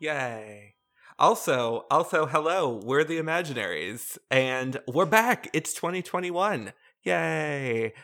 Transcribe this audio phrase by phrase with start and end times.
[0.00, 0.74] Yay.
[1.18, 5.48] Also, also, hello, we're the Imaginaries, and we're back.
[5.54, 6.72] It's 2021.
[7.04, 7.94] Yay.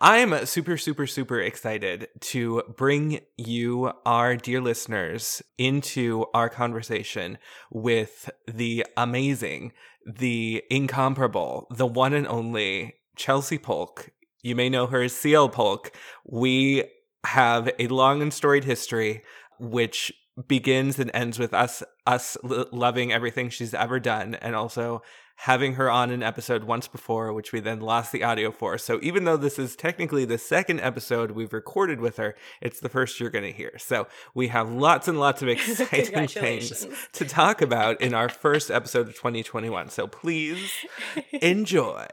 [0.00, 7.38] I'm super, super, super excited to bring you, our dear listeners, into our conversation
[7.70, 9.72] with the amazing,
[10.06, 14.10] the incomparable, the one and only Chelsea Polk.
[14.44, 15.90] You may know her as CL Polk.
[16.24, 16.84] We
[17.24, 19.22] have a long and storied history,
[19.58, 20.12] which
[20.46, 25.00] begins and ends with us us l- loving everything she's ever done and also
[25.36, 28.76] having her on an episode once before which we then lost the audio for.
[28.76, 32.88] So even though this is technically the second episode we've recorded with her it's the
[32.88, 33.78] first you're going to hear.
[33.78, 38.70] So we have lots and lots of exciting things to talk about in our first
[38.70, 40.70] episode of 2021 so please
[41.32, 42.06] enjoy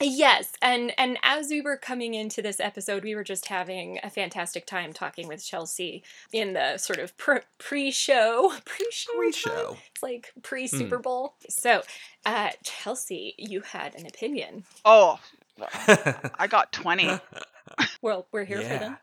[0.00, 4.10] Yes, and and as we were coming into this episode, we were just having a
[4.10, 10.98] fantastic time talking with Chelsea in the sort of pre-show, pre-show, pre-show It's like pre-Super
[11.00, 11.34] Bowl.
[11.48, 11.82] So,
[12.24, 14.64] uh, Chelsea, you had an opinion.
[14.84, 15.18] Oh,
[16.38, 17.18] I got 20.
[18.02, 18.78] Well, we're here for Yeah.
[18.78, 18.98] them.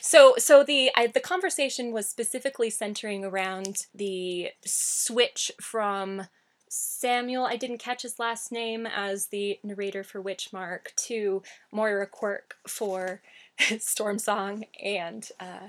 [0.00, 6.28] So, so the I, the conversation was specifically centering around the switch from
[6.68, 11.42] Samuel, I didn't catch his last name, as the narrator for Witchmark, to
[11.72, 13.22] Moira Quirk for
[13.78, 15.68] Storm Song and uh,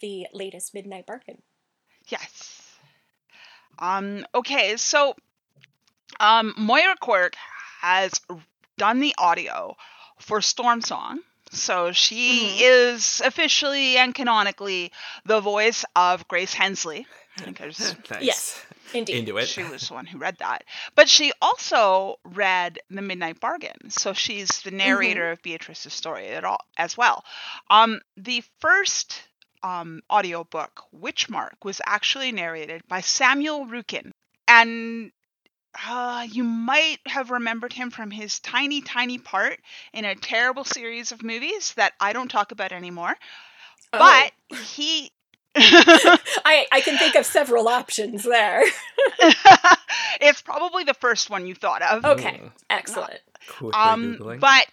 [0.00, 1.42] the latest Midnight Bargain.
[2.08, 2.76] Yes.
[3.78, 5.16] Um, okay, so
[6.20, 7.34] um, Moira Quirk
[7.80, 8.20] has
[8.76, 9.76] done the audio
[10.18, 11.20] for Storm Song.
[11.50, 14.90] So she is officially and canonically
[15.24, 17.06] the voice of Grace Hensley.
[17.46, 17.96] Nice.
[18.20, 18.64] Yes.
[18.92, 19.16] Indeed.
[19.16, 20.64] into it she was the one who read that.
[20.94, 23.90] But she also read The Midnight Bargain.
[23.90, 27.24] So she's the narrator of Beatrice's story at all, as well.
[27.70, 29.20] Um, the first
[29.62, 34.12] um, audiobook, Witchmark, was actually narrated by Samuel Roukin.
[34.46, 35.10] And
[35.86, 39.58] uh, you might have remembered him from his tiny, tiny part
[39.92, 43.14] in a terrible series of movies that I don't talk about anymore.
[43.92, 43.98] Oh.
[43.98, 45.10] But he.
[45.56, 48.62] I, I can think of several options there.
[50.20, 52.04] it's probably the first one you thought of.
[52.04, 52.52] Okay, Mm.
[52.70, 53.20] excellent.
[53.48, 54.40] Quickly Um, Googling.
[54.40, 54.66] but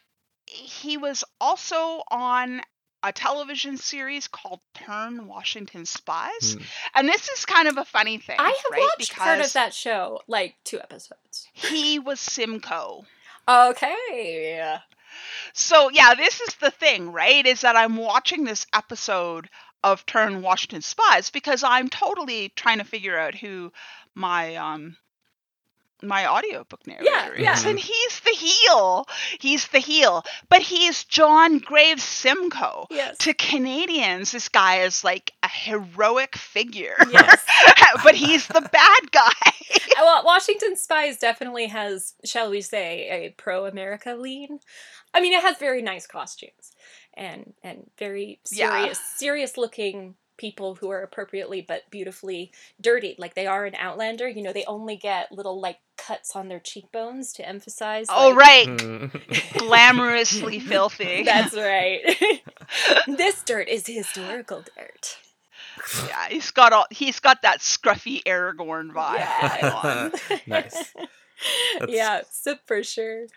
[0.45, 2.61] he was also on
[3.03, 6.61] a television series called Turn Washington Spies, Hmm.
[6.95, 8.35] and this is kind of a funny thing.
[8.39, 8.89] I have right?
[8.97, 11.47] watched part of that show, like two episodes.
[11.53, 13.05] He was Simcoe.
[13.47, 14.79] Okay.
[15.53, 17.45] So yeah, this is the thing, right?
[17.45, 19.49] Is that I'm watching this episode
[19.83, 23.71] of Turn Washington Spies because I'm totally trying to figure out who
[24.15, 24.97] my um
[26.01, 27.53] my audiobook narrator yeah.
[27.53, 27.65] is.
[27.65, 27.87] And mm-hmm.
[27.87, 29.05] he's the heel.
[29.39, 30.23] He's the heel.
[30.49, 32.87] But he's John Graves Simcoe.
[32.89, 33.17] Yes.
[33.19, 36.95] To Canadians, this guy is like a heroic figure.
[37.11, 37.43] Yes.
[38.03, 39.51] but he's the bad guy.
[39.99, 44.59] well, Washington Spies definitely has, shall we say, a pro-America lean.
[45.13, 46.71] I mean, it has very nice costumes
[47.13, 48.71] and and very Yeah.
[48.71, 54.27] serious, serious-looking people who are appropriately but beautifully dirty, like they are in Outlander.
[54.27, 58.07] You know, they only get little like cuts on their cheekbones to emphasize.
[58.09, 58.67] oh like, right.
[58.67, 59.11] Mm.
[59.53, 61.23] Glamorously filthy.
[61.23, 62.01] That's right.
[63.07, 65.17] this dirt is historical dirt.
[66.07, 69.15] Yeah, he's got all he's got that scruffy Aragorn vibe.
[69.15, 70.09] Yeah.
[70.47, 70.73] nice.
[70.73, 70.93] That's-
[71.87, 73.27] yeah, so for sure.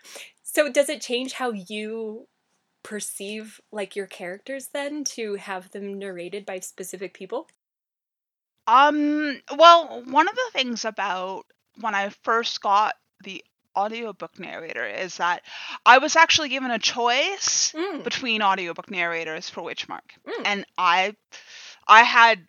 [0.43, 2.27] So does it change how you
[2.85, 7.47] perceive like your characters then to have them narrated by specific people?
[8.67, 11.45] Um well, one of the things about
[11.81, 13.43] when I first got the
[13.75, 15.41] audiobook narrator is that
[15.85, 18.03] I was actually given a choice Mm.
[18.03, 20.07] between audiobook narrators for Witchmark.
[20.27, 20.41] Mm.
[20.45, 21.15] And I
[21.87, 22.45] I had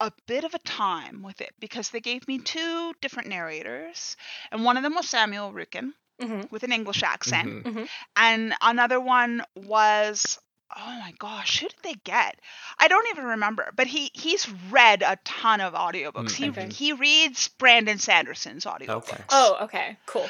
[0.00, 4.16] a bit of a time with it because they gave me two different narrators
[4.50, 7.88] and one of them was Samuel Roukin hmm with an English accent Mhm.
[8.16, 10.38] and another one was
[10.76, 12.38] oh my gosh who did they get
[12.78, 16.68] i don't even remember but he he's read a ton of audiobooks Mm, okay.
[16.68, 19.24] he he reads brandon sanderson's audiobooks Okay.
[19.30, 20.28] Oh, okay, cool.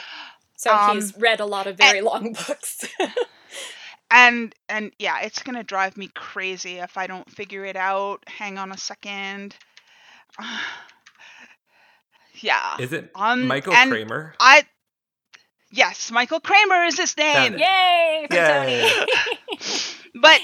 [0.56, 2.84] So Um, he's read a lot of very long books.
[4.10, 8.58] and and yeah it's gonna drive me crazy if i don't figure it out hang
[8.58, 9.54] on a second
[12.40, 14.34] yeah Is it Um, Michael and Kramer?
[14.40, 14.64] i
[15.70, 17.58] yes michael kramer is his name.
[17.58, 18.90] Yay for Yay.
[18.90, 19.60] Tony!
[20.20, 20.40] but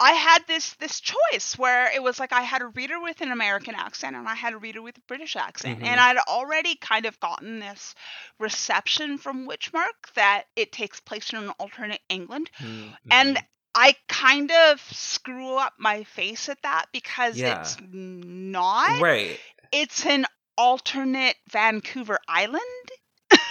[0.00, 3.30] I had this this choice where it was like I had a reader with an
[3.30, 5.86] American accent and I had a reader with a British accent, Mhm.
[5.86, 7.94] and I'd already kind of gotten this
[8.40, 13.38] reception from Witchmark that it takes place in an alternate England, Mm, and.
[13.76, 17.60] I kind of screw up my face at that because Yeah.
[17.60, 19.00] it's not.
[19.00, 19.36] Right.
[19.72, 20.26] It's an
[20.56, 22.62] alternate Vancouver Island.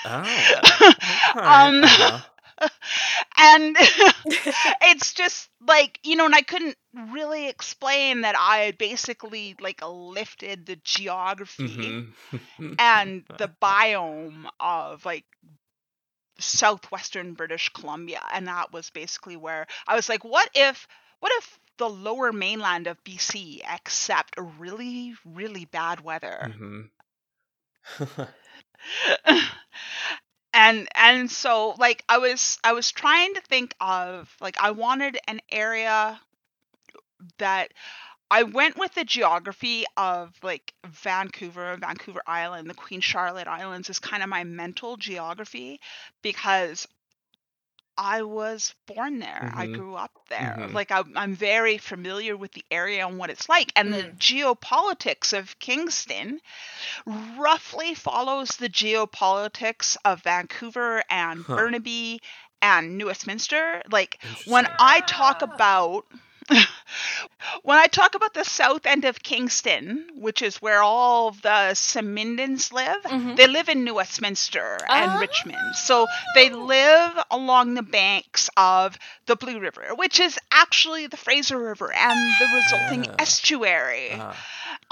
[0.06, 0.62] Oh.
[1.46, 2.22] Um, Uh-huh.
[3.38, 3.76] and
[4.82, 6.78] it's just like you know and i couldn't
[7.12, 12.14] really explain that i basically like lifted the geography Mhm.
[12.78, 15.26] and the biome of like
[16.40, 20.88] southwestern british columbia and that was basically where i was like what if
[21.20, 26.90] what if the lower mainland of bc except really really bad weather Mhm.
[30.54, 35.18] and and so like i was i was trying to think of like i wanted
[35.28, 36.20] an area
[37.38, 37.74] that
[38.30, 41.78] i went with the geography of like vancouver.
[41.80, 45.80] Vancouver island the queen charlotte islands is kind of my mental geography
[46.22, 46.88] because
[47.98, 49.76] i was born there i Mhm.
[49.76, 50.74] grew up there Mhm.
[50.74, 54.18] like I, i'm very familiar with the area and what it's like and the Mm.
[54.18, 56.40] geopolitics of kingston
[57.38, 61.56] roughly follows the geopolitics of Vancouver and Huh.
[61.56, 62.22] Burnaby
[62.62, 63.82] and New Westminster.
[63.92, 66.06] Like when I talk about
[67.64, 72.72] when I talk about the south end of Kingston, which is where all the Samindans
[72.72, 73.36] live, Mhm.
[73.36, 75.18] they live in New Westminster and Ah.
[75.20, 75.76] Richmond.
[75.76, 81.58] So they live along the banks of the Blue River, which is actually the Fraser
[81.58, 83.16] River and the resulting Ah.
[83.20, 84.12] estuary.
[84.14, 84.34] Uh,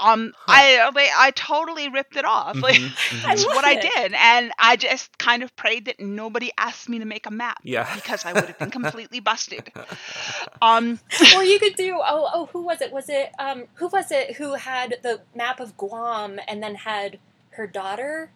[0.00, 0.52] Um, Huh.
[0.52, 2.56] I I totally ripped it off.
[2.56, 3.22] Like mhm, mhm.
[3.22, 7.04] that's what I did, and I just kind of prayed that nobody asked me to
[7.04, 7.92] make a map Yeah.
[7.94, 9.70] because I would have been completely busted.
[10.62, 11.00] Um,
[11.42, 12.92] or you could do oh oh who was it?
[12.92, 17.18] Was it um who was it who had the map of Guam and then had
[17.50, 18.30] her daughter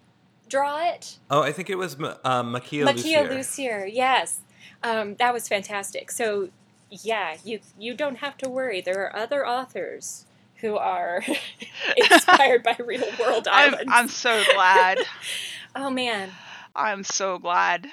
[0.48, 1.18] draw it?
[1.30, 3.34] Oh, I think it was Ma- um, Makia Makia Lucier.
[3.34, 4.40] Lucier yes.
[4.82, 6.10] Um that was fantastic.
[6.10, 6.50] So
[6.90, 8.80] yeah you you don't have to worry.
[8.80, 10.26] There are other authors
[10.60, 11.22] who are
[11.96, 13.92] inspired by real world I'm islands.
[13.94, 14.98] I'm so glad.
[15.76, 16.30] oh man.
[16.74, 17.88] I'm so glad.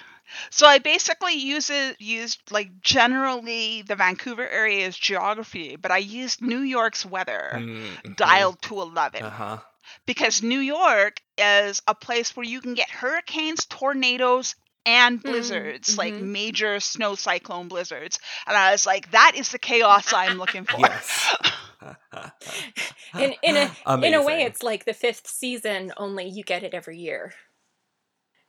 [0.49, 6.41] So I basically use it used like generally the Vancouver area's geography, but I used
[6.41, 9.27] New York's weather Mhm, dialed to 11 mhm.
[9.27, 9.57] Uh-huh.
[10.05, 15.97] because New York is a place where you can get hurricanes, tornadoes, and Mm, blizzards,
[15.97, 16.21] like mhm.
[16.21, 18.19] major snow cyclone blizzards.
[18.47, 20.79] And I was like, that is the chaos I'm looking for.
[20.79, 21.35] Yes.
[23.17, 23.69] in in a
[24.01, 27.33] in a way it's like the fifth season only you get it every year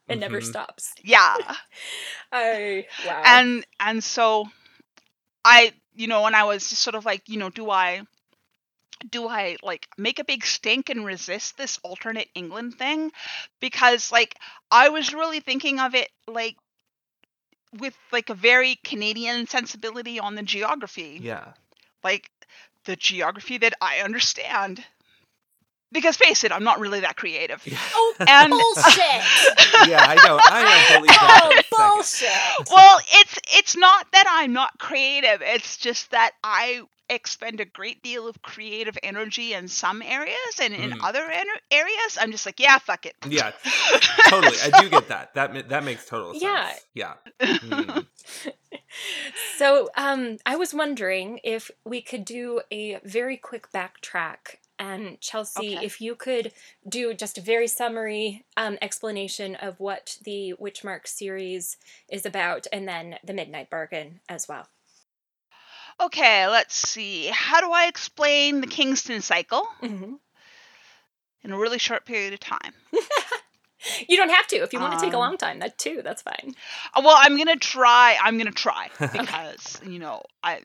[0.09, 0.43] it never Mhm.
[0.43, 1.57] stops yeah.
[2.33, 3.25] I wow.
[3.25, 4.47] And and so
[5.45, 8.03] I, you know, when I was just sort of like, you know, do I
[9.09, 13.13] do I like make a big stink and resist this alternate England thing?
[13.61, 14.37] Because like
[14.71, 16.57] I was really thinking of it like
[17.79, 21.25] with like a very Canadian sensibility on the geography.
[21.25, 21.53] Yeah.
[22.03, 22.31] Like
[22.85, 24.85] the geography that I understand.
[25.93, 27.65] Because face it, I'm not really that creative.
[27.67, 27.79] Yeah.
[27.95, 29.23] oh And bullshit!
[29.89, 30.43] yeah, I don't.
[30.53, 31.41] I don't believe that.
[31.45, 32.35] oh for a second.
[32.67, 32.73] bullshit!
[32.75, 35.41] well, it's it's not that I'm not creative.
[35.43, 40.75] It's just that I expend a great deal of creative energy in some areas, and
[40.75, 41.05] in Mm.
[41.05, 43.15] other ener- areas, I'm just like, yeah, fuck it.
[43.29, 43.53] Yeah,
[44.29, 44.57] totally.
[44.65, 45.35] I do get that.
[45.35, 46.43] That that makes total sense.
[46.43, 47.15] Yeah.
[47.41, 47.47] Yeah.
[47.47, 48.07] Mm.
[49.59, 54.57] So, um, I was wondering if we could do a very quick backtrack.
[54.79, 55.85] And Chelsea, Okay.
[55.85, 56.53] if you could
[56.89, 61.77] do just a very summary um, explanation of what the Witchmark series
[62.09, 64.69] is about, and then the Midnight Bargain as well.
[66.01, 67.27] Okay, let's see.
[67.29, 70.15] How do I explain the Kingston cycle hmm
[71.43, 72.75] in a really short period of time?
[74.09, 74.57] You don't have to.
[74.57, 76.55] If you want to take a Um, long time, that too, that's fine.
[76.95, 78.17] Uh, Well, I'm gonna try.
[78.21, 80.63] I'm gonna try because you know I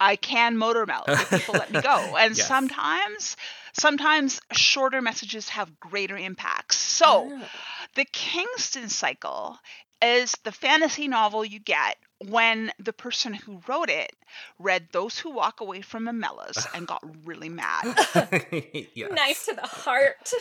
[0.00, 2.46] I can motor mouth if people let me go, and Yes.
[2.46, 3.36] sometimes
[3.72, 6.76] sometimes shorter messages have greater impacts.
[6.76, 7.48] So Oh.
[7.94, 9.58] the Kingston cycle
[10.02, 11.96] is the fantasy novel you get
[12.28, 14.12] when the person who wrote it
[14.58, 17.84] read Those Who Walk Away from Omelas and got really mad.
[18.94, 19.10] yes.
[19.12, 20.32] Knife to the heart.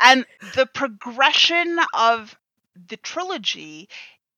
[0.00, 2.36] and the progression of
[2.74, 3.88] the trilogy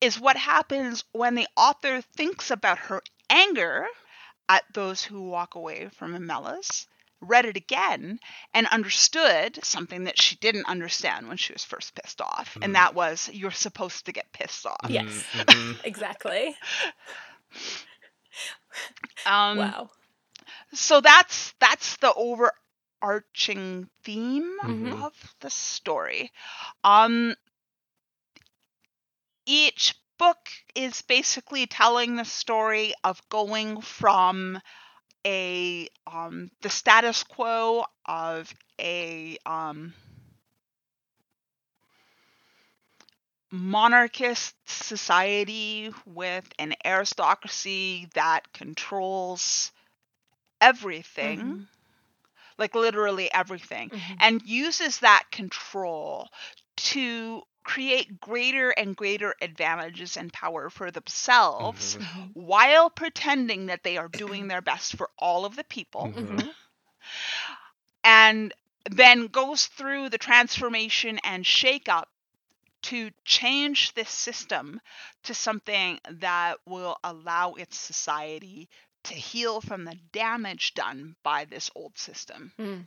[0.01, 3.87] is what happens when the author thinks about her anger
[4.49, 6.87] at those who walk away from Omelas,
[7.21, 8.19] read it again,
[8.55, 12.57] and understood something that she didn't understand when she was first pissed off.
[12.57, 12.63] Mhm.
[12.63, 14.91] And that was you're supposed to get pissed off.
[14.91, 15.25] Yes.
[15.25, 15.77] Mhm, mhm.
[15.85, 16.57] Exactly.
[19.27, 19.91] Um, wow.
[20.75, 24.95] so that's that's the overarching theme Mhm.
[25.03, 26.33] of the story
[26.85, 27.35] um
[29.47, 34.61] each book is basically telling the story of going from
[35.27, 39.95] a um, the status quo of a um,
[43.51, 49.73] monarchist society with an aristocracy that controls
[50.61, 51.67] everything Mhm.
[52.59, 54.21] like literally everything Mhm.
[54.21, 56.29] and uses that control
[56.77, 62.03] to create greater and greater advantages and power for themselves Mhm.
[62.03, 62.35] Mhm.
[62.35, 66.17] while pretending that they are doing their best for all of the people Mhm.
[66.17, 66.55] Mhm.
[68.05, 68.53] and
[68.91, 72.05] then goes through the transformation and shakeup
[72.83, 74.81] to change this system
[75.25, 78.69] to something that will allow its society
[79.05, 82.53] to heal from the damage done by this old system.
[82.59, 82.87] Mm.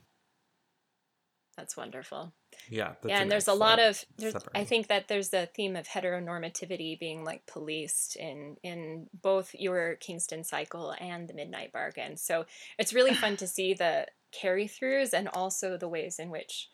[1.57, 2.33] That's wonderful.
[2.69, 2.93] Yeah.
[3.01, 5.87] that's yeah, and there's a lot of there's, I think that there's a theme of
[5.87, 12.15] heteronormativity being like policed in in both your Kingston cycle and the Midnight Bargain.
[12.15, 12.45] So
[12.77, 16.69] it's really fun to see the carry throughs and also the ways in which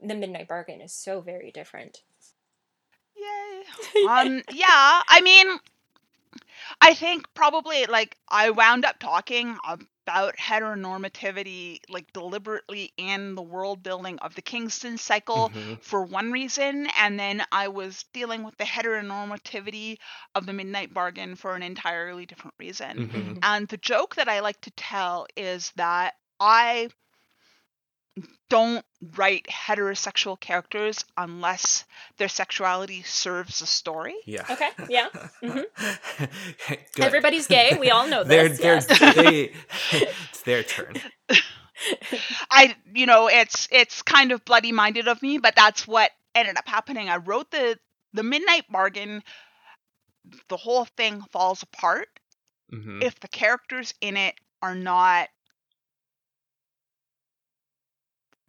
[0.00, 2.02] the Midnight Bargain is so very different.
[3.16, 4.04] Yay.
[4.08, 5.58] um yeah, I mean
[6.88, 13.82] I think probably like I wound up talking about heteronormativity like deliberately in the world
[13.82, 15.80] building of the Kingston cycle Mhm.
[15.80, 19.98] for one reason and then I was dealing with the heteronormativity
[20.34, 23.04] of the midnight bargain for an entirely different reason.
[23.04, 23.42] Mhm.
[23.42, 26.88] And the joke that I like to tell is that I
[28.50, 28.84] don't
[29.16, 31.84] write heterosexual characters unless
[32.16, 34.14] their sexuality serves the story.
[34.26, 34.44] Yeah.
[34.50, 35.08] Okay, yeah,
[35.42, 35.64] mhm.
[36.98, 37.76] Everybody's gay.
[37.78, 38.58] We all know They're, this.
[38.58, 39.14] they're, yes.
[39.16, 39.52] they,
[39.92, 40.94] it's their turn.
[42.50, 46.56] I you know, it's it's kind of bloody minded of me, but that's what ended
[46.56, 47.08] up happening.
[47.08, 47.78] I wrote the
[48.14, 49.22] the midnight bargain
[50.48, 52.08] the whole thing falls apart
[52.72, 53.02] Mhm.
[53.02, 55.28] if the characters in it are not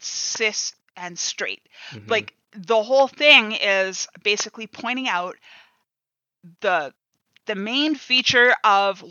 [0.02, 1.62] cis and straight.
[1.92, 2.10] Mhm.
[2.10, 5.36] Like the whole thing is basically pointing out
[6.62, 6.94] the
[7.46, 9.04] the main feature of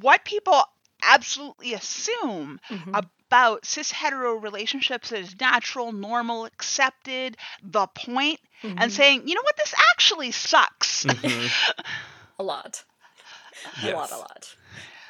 [0.00, 0.62] what people
[1.02, 3.08] absolutely assume Mhm.
[3.24, 8.90] about cis hetero relationships is natural, normal, accepted, the point, and Mhm.
[8.90, 11.04] saying, you know what, this actually sucks.
[12.38, 12.84] A lot.
[13.82, 14.56] A lot, a lot.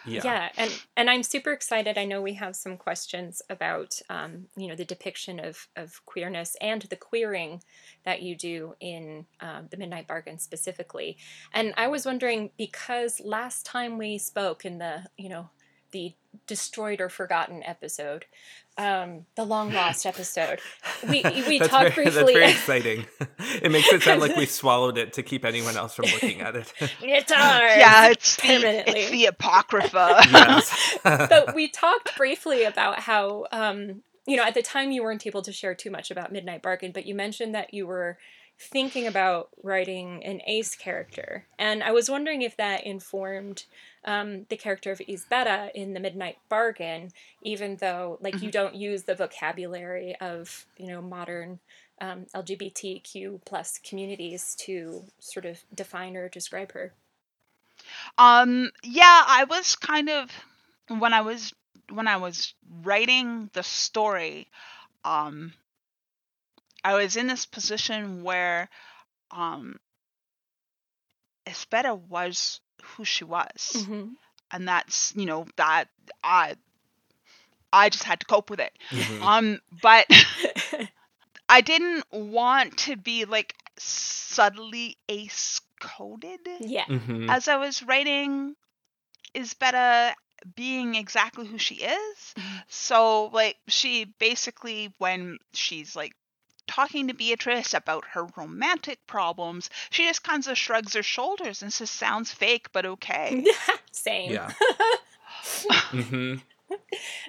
[0.09, 0.21] Yeah.
[0.25, 4.69] yeah and and i'm super excited i know we have some questions about um, you
[4.69, 7.63] know the depiction of of queerness and the queering
[8.05, 11.17] that you do in um, the midnight bargain specifically
[11.53, 15.51] and i was wondering because last time we spoke in the you know
[15.93, 16.13] the
[16.47, 18.27] destroyed or forgotten episode
[18.77, 20.61] um, the long lost episode
[21.09, 23.07] we we that's talked very, briefly That's very exciting.
[23.63, 26.55] it makes it sound like we swallowed it to keep anyone else from looking at
[26.57, 26.73] it.
[27.03, 30.21] it's ours yeah, it's the, it's the apocrypha.
[30.31, 30.99] yes.
[31.03, 35.43] but we talked briefly about how um, you know at the time you weren't able
[35.43, 38.19] to share too much about midnight bargain but you mentioned that you were
[38.59, 41.47] thinking about writing an ace character.
[41.59, 43.65] And i was wondering if that informed
[44.05, 47.11] um, the character of Ysbeta in the midnight bargain
[47.43, 51.59] even though like you don't use the vocabulary of you know modern
[52.01, 56.93] um, lgbtq plus communities to sort of define or describe her.
[58.17, 60.31] Um, yeah, I was kind of
[60.89, 61.53] when I was
[61.91, 64.49] when I was writing the story,
[65.05, 65.55] um,
[66.85, 68.69] I was in this position where,
[69.31, 69.79] um,
[71.47, 74.17] Ysbeta was who she was, Mhm.
[74.51, 75.89] and that's you know that
[76.23, 76.57] I
[77.73, 78.77] I just had to cope with it.
[78.93, 79.23] Mhm.
[79.23, 80.07] Um, but
[81.49, 87.29] I didn't want to be like subtly ace coded yeah Mhm.
[87.29, 88.57] as I was writing
[89.35, 90.15] Ysbeta
[90.55, 92.35] being exactly who she is.
[92.37, 92.63] Mhm.
[92.69, 96.15] So like she basically when she's like
[96.79, 101.73] talking to Beatrice about her romantic problems, she just kind of shrugs her shoulders and
[101.73, 103.45] says sounds fake but okay.
[103.91, 104.31] Same.
[104.31, 104.53] Yeah.
[105.91, 106.35] mm-hmm.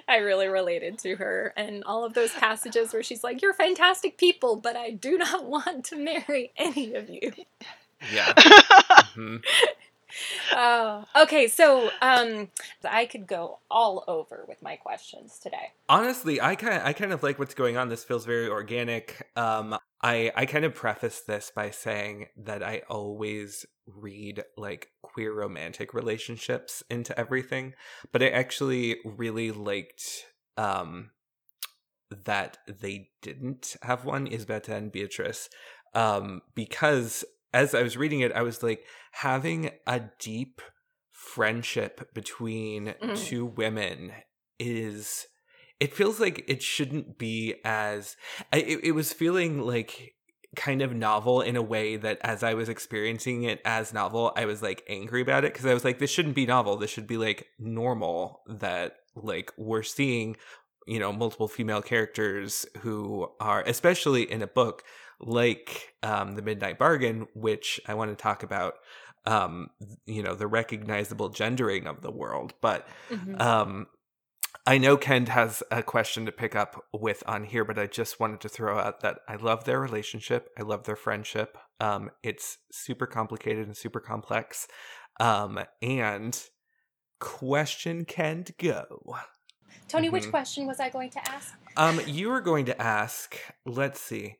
[0.06, 4.18] I really related to her and all of those passages where she's like, You're fantastic
[4.18, 7.32] people, but I do not want to marry any of you.
[8.12, 8.32] Yeah.
[9.14, 9.36] hmm
[10.52, 11.48] Oh, okay.
[11.48, 12.48] So um,
[12.88, 15.72] I could go all over with my questions today.
[15.88, 17.88] Honestly, I kind of, I kind of like what's going on.
[17.88, 19.28] This feels very organic.
[19.36, 25.32] Um, I I kind of preface this by saying that I always read like queer
[25.34, 27.74] romantic relationships into everything,
[28.12, 30.26] but I actually really liked
[30.56, 31.10] um
[32.24, 35.48] that they didn't have one Ysbeta and Beatrice
[35.94, 40.60] um because as I was reading it, I was like having a deep
[41.10, 43.16] friendship between Mhm.
[43.16, 44.12] two women
[44.58, 45.26] is
[45.78, 48.16] it feels like it shouldn't be as
[48.52, 50.14] it, it was feeling like
[50.56, 54.44] kind of novel in a way that as I was experiencing it as novel, I
[54.46, 56.76] was like angry about it because I was like, this shouldn't be novel.
[56.76, 60.36] This should be like normal that like we're seeing,
[60.86, 64.82] you know, multiple female characters who are, especially in a book
[65.20, 68.74] like um, The Midnight Bargain, which I want to talk about,
[69.26, 69.70] um,
[70.06, 72.54] you know, the recognizable gendering of the world.
[72.60, 73.40] But Mhm.
[73.40, 73.86] um,
[74.66, 78.20] I know Ken has a question to pick up with on here, but I just
[78.20, 80.50] wanted to throw out that I love their relationship.
[80.58, 81.56] I love their friendship.
[81.78, 84.68] Um, it's super complicated and super complex.
[85.18, 86.40] Um, and
[87.20, 88.84] question can go.
[89.88, 90.30] Tony, which Mhm.
[90.30, 91.54] question was I going to ask?
[91.76, 94.36] Um, you were going to ask, let's see.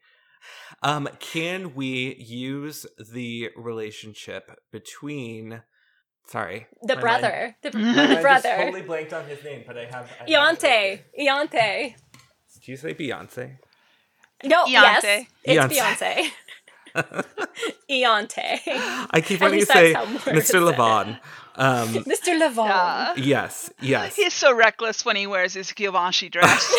[0.83, 5.63] Um, can we use the relationship between
[6.27, 6.67] sorry.
[6.83, 7.57] The my mind- brother.
[7.63, 8.57] The, My the I just brother.
[8.57, 10.63] totally blanked on his name, but I have I have Ianthe.
[10.63, 11.95] right Ianthe.
[12.65, 13.57] Do you say Beyonce?
[14.45, 15.27] No, yes.
[15.45, 16.31] It's Beyonce.
[16.95, 17.25] Beyonce.
[17.91, 18.61] Ianthe.
[19.11, 20.45] I keep wanting to say that's how Laura Mr.
[20.45, 20.63] said.
[20.63, 21.19] Lavan.
[21.57, 22.39] Um, Mr.
[22.41, 22.69] Lavan.
[22.69, 23.15] Yeah.
[23.17, 24.17] yes, yes.
[24.17, 26.73] He's so reckless when he wears his Givenchy dress.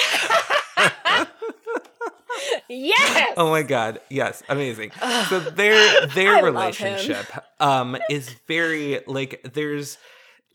[2.74, 3.34] Yes.
[3.36, 4.92] Oh my god, yes, amazing.
[5.30, 6.94] So their their I love him.
[6.94, 7.26] relationship
[7.60, 9.98] um is very like there's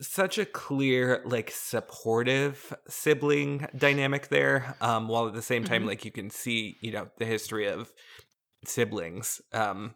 [0.01, 5.87] such a clear like supportive sibling dynamic there um while at the same time Mhm.
[5.89, 7.93] like you can see you know the history of
[8.65, 9.95] siblings um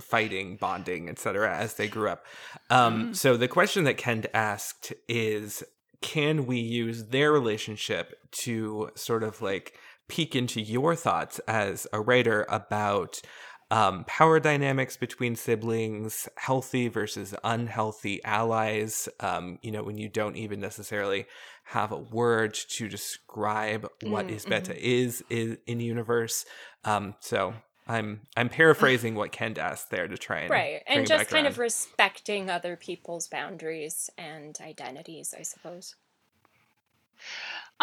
[0.00, 2.24] fighting bonding etc as they grew up
[2.70, 3.16] um Mhm.
[3.16, 5.62] so the question that Kent asked is
[6.00, 9.78] can we use their relationship to sort of like
[10.12, 13.22] peek into your thoughts as a writer about
[13.70, 19.08] um, power dynamics between siblings, healthy versus unhealthy allies.
[19.20, 21.24] Um, you know, when you don't even necessarily
[21.64, 26.44] have a word to describe what Mm, Ysbeta is, is in universe.
[26.84, 27.54] Um, so
[27.88, 30.82] I'm I'm paraphrasing what Kent asked there to try and Right.
[30.86, 35.94] And just kind of respecting other people's boundaries and identities, I suppose.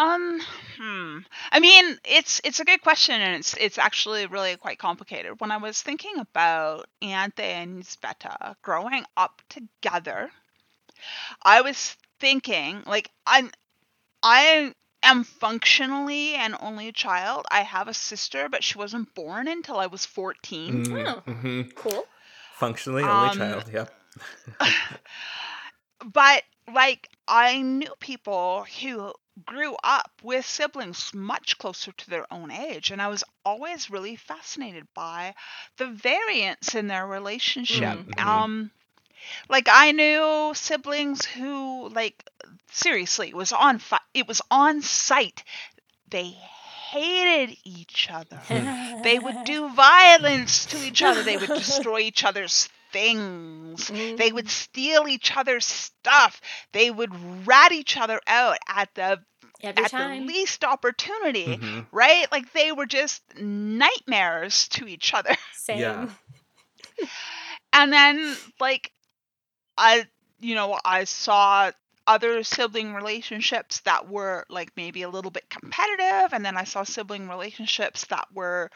[0.00, 0.40] Um,
[0.78, 1.18] hmm.
[1.52, 5.40] I mean, it's it's a good question, and it's it's actually really quite complicated.
[5.40, 10.30] When I was thinking about Ante and Sveta growing up together,
[11.42, 13.50] I was thinking like I'm
[14.22, 17.44] I am functionally an only child.
[17.50, 20.84] I have a sister, but she wasn't born until I was fourteen.
[20.86, 21.30] Mm, Oh.
[21.30, 21.74] mhm.
[21.74, 22.04] Cool.
[22.54, 23.64] Functionally only Um, child.
[23.72, 23.94] Yep.
[26.12, 26.42] but
[26.72, 29.12] like I knew people who
[29.46, 34.16] grew up with siblings much closer to their own age and I was always really
[34.16, 35.34] fascinated by
[35.76, 37.98] the variance in their relationship.
[37.98, 38.14] Mhm.
[38.14, 38.26] Mhm.
[38.26, 38.70] Um
[39.48, 42.24] like I knew siblings who like
[42.70, 45.42] seriously it was on fi- it was on site.
[46.10, 46.30] They
[46.90, 48.70] hated each other.
[49.02, 51.22] They would do violence to each other.
[51.22, 53.90] They would destroy each other's things.
[54.16, 56.40] They would steal each other's stuff.
[56.72, 59.20] They would rat each other out at the
[59.62, 60.26] every at time.
[60.26, 61.56] the least opportunity.
[61.56, 61.86] Mhm.
[61.92, 62.30] Right?
[62.30, 65.36] Like they were just nightmares to each other.
[65.52, 65.78] Same.
[65.80, 66.08] Yeah.
[67.72, 68.92] And then like
[69.76, 70.06] I
[70.40, 71.70] you know, I saw
[72.06, 76.82] other sibling relationships that were like maybe a little bit competitive and then I saw
[76.84, 78.70] sibling relationships that were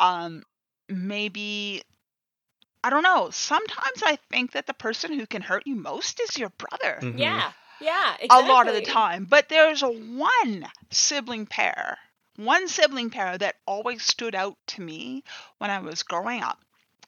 [0.00, 0.42] um
[0.88, 1.82] maybe
[2.82, 3.30] I don't know.
[3.30, 7.00] Sometimes I think that the person who can hurt you most is your brother.
[7.02, 7.18] Mhm.
[7.18, 7.52] Yeah.
[7.80, 8.16] Yeah.
[8.30, 9.24] a lot of the time.
[9.24, 11.98] But there's a one sibling pair,
[12.36, 15.24] one sibling pair that always stood out to me
[15.58, 16.58] when I was growing up.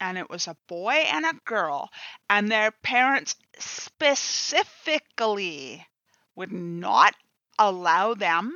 [0.00, 1.90] And it was a boy and a girl,
[2.28, 5.86] and their parents specifically
[6.34, 7.14] would not
[7.58, 8.54] allow them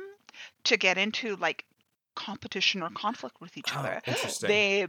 [0.65, 1.65] to get into like
[2.15, 4.01] competition or conflict with each Oh, other.
[4.05, 4.49] interesting.
[4.49, 4.87] They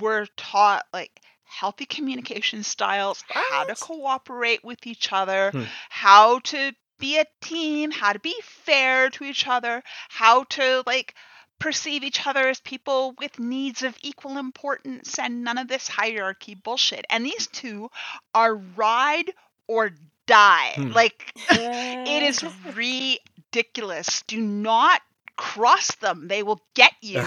[0.00, 5.64] were taught like healthy communication styles, how to cooperate with each other, Hmm.
[5.88, 11.14] how to be a team, how to be fair to each other, how to like
[11.58, 16.54] perceive each other as people with needs of equal importance and none of this hierarchy
[16.54, 17.04] bullshit.
[17.10, 17.90] And these two
[18.34, 19.32] are ride
[19.66, 19.90] or
[20.26, 20.72] die.
[20.76, 20.92] Hmm.
[20.92, 24.22] Like it is ridiculous.
[24.26, 25.00] Do not
[25.36, 26.28] cross them.
[26.28, 27.24] They will get you.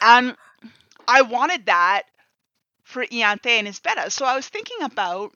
[0.00, 0.36] And
[1.10, 2.04] I wanted that
[2.84, 4.10] for Ianthe and Ysbeta.
[4.12, 5.32] So I was thinking about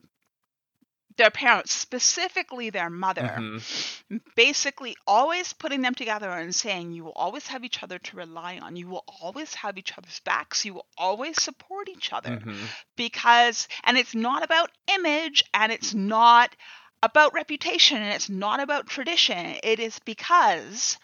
[1.17, 4.35] their parents, specifically their mother, Mhm.
[4.35, 8.59] basically always putting them together and saying, You will always have each other to rely
[8.59, 8.77] on.
[8.77, 10.65] You will always have each other's backs.
[10.65, 12.39] You will always support each other.
[12.39, 12.69] Mhm.
[12.97, 16.55] Because, and it's not about image and it's not
[17.03, 19.59] about reputation and it's not about tradition.
[19.63, 20.99] It is because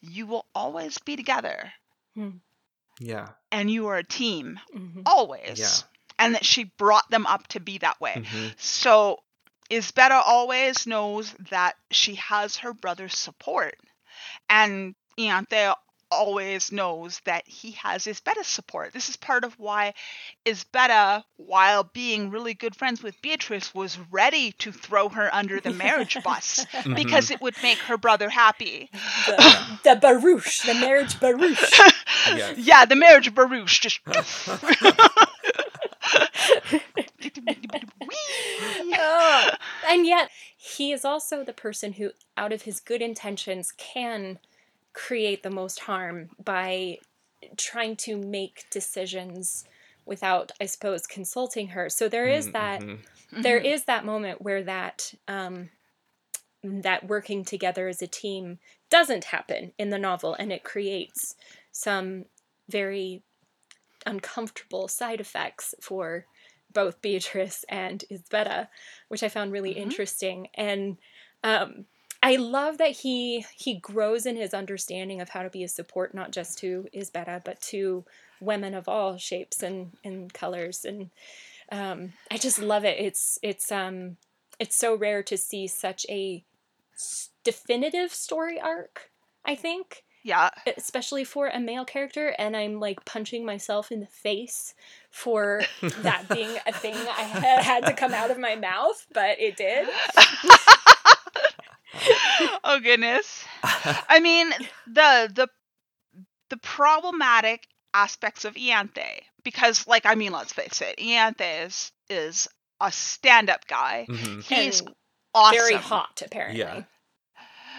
[0.00, 1.72] you will always be together
[3.02, 3.28] Yeah.
[3.50, 4.58] and you are a team.
[4.74, 5.02] Mhm.
[5.06, 5.58] Always.
[5.58, 5.88] Yeah.
[6.18, 8.14] And that she brought them up to be that way.
[8.16, 8.54] Mhm.
[8.58, 9.18] So
[9.70, 13.76] Ysbeta always knows that she has her brother's support.
[14.48, 15.74] And Ianthe
[16.12, 18.92] always knows that he has Ysbeta's support.
[18.92, 19.94] This is part of why
[20.44, 25.72] Ysbeta, while being really good friends with Beatrice, was ready to throw her under the
[25.72, 26.94] marriage bus Mm-hmm.
[26.94, 28.90] because it would make her brother happy.
[29.26, 31.92] The, the barouche, the marriage barouche.
[32.26, 32.58] Yes.
[32.58, 34.00] Yeah, the marriage barouche just.
[38.94, 39.50] Oh,
[39.88, 44.38] and yet he is also the person who, out of his good intentions, can
[44.92, 46.98] create the most harm by
[47.56, 49.64] trying to make decisions
[50.04, 51.88] without, I suppose, consulting her.
[51.88, 53.42] So there is that Mhm.
[53.42, 55.70] there is that moment where that um,
[56.62, 58.58] that working together as a team
[58.90, 61.34] doesn't happen in the novel, and it creates
[61.72, 62.26] some
[62.68, 63.22] very
[64.06, 66.26] uncomfortable side effects for
[66.72, 68.68] both Beatrice and Ysbeta,
[69.08, 69.82] which I found really Mhm.
[69.82, 70.48] interesting.
[70.54, 70.98] And
[71.44, 71.86] um,
[72.22, 76.14] I love that he he grows in his understanding of how to be a support
[76.14, 78.04] not just to Ysbeta but to
[78.40, 80.84] women of all shapes and, and colors.
[80.84, 81.10] And
[81.70, 82.98] um, I just love it.
[82.98, 84.16] It's it's um
[84.58, 86.44] it's so rare to see such a
[87.44, 89.10] definitive story arc.
[89.44, 90.50] I think Yeah.
[90.76, 94.74] especially for a male character and i'm like punching myself in the face
[95.10, 95.62] for
[96.02, 99.56] that being a thing i had, had to come out of my mouth but it
[99.56, 99.88] did
[102.64, 103.44] oh goodness.
[103.62, 104.50] I mean,
[104.86, 105.48] the the
[106.50, 112.48] the problematic aspects of Ianthe, because, like, I mean, let's face it, Ianthe is is
[112.80, 114.06] a stand-up guy.
[114.08, 114.42] Mhm.
[114.44, 114.94] He's And
[115.34, 115.56] awesome.
[115.58, 116.82] very hot apparently Yeah.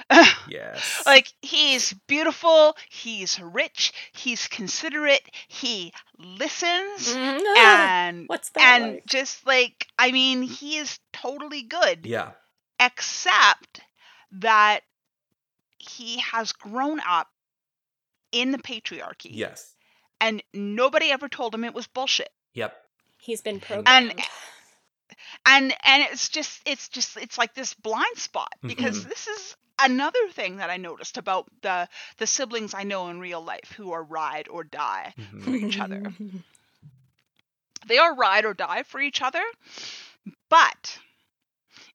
[0.47, 1.03] Yes.
[1.05, 7.57] like he's beautiful, he's rich, he's considerate, he listens, Mhm.
[7.57, 9.05] and what's that and like?
[9.05, 12.05] just like I mean, he is totally good.
[12.05, 12.31] yeah.
[12.79, 13.81] except
[14.33, 14.81] that
[15.77, 17.27] he has grown up
[18.31, 19.75] in the patriarchy Yes.
[20.19, 22.75] and nobody ever told him it was bullshit Yep.
[23.19, 24.19] he's been programmed
[25.45, 29.09] and and it's just it's just it's like this blind spot because Mhm.
[29.09, 33.41] this is another thing that i noticed about the the siblings i know in real
[33.41, 35.43] life who are ride or die Mhm.
[35.43, 36.01] for each other
[37.87, 39.43] they are ride or die for each other
[40.49, 40.99] but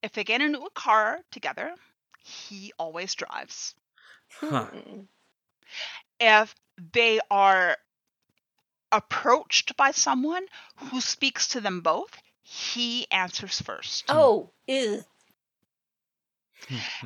[0.03, 1.75] if they get into a car together
[2.19, 3.75] he always drives
[4.29, 4.67] Huh.
[4.71, 5.01] Hmm.
[6.21, 6.55] if
[6.93, 7.77] they are
[8.93, 14.13] approached by someone who speaks to them both, he answers first.
[14.13, 15.05] oh ew.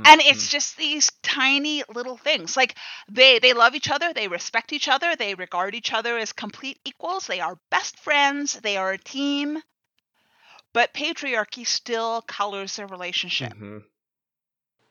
[0.05, 2.57] And it's just these tiny little things.
[2.57, 2.77] Like
[3.09, 6.79] they they love each other, they respect each other, they regard each other as complete
[6.85, 9.63] equals, they are best friends, they are a team.
[10.75, 13.55] But patriarchy still colors their relationship.
[13.55, 13.85] Mhm.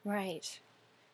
[0.04, 0.60] Right.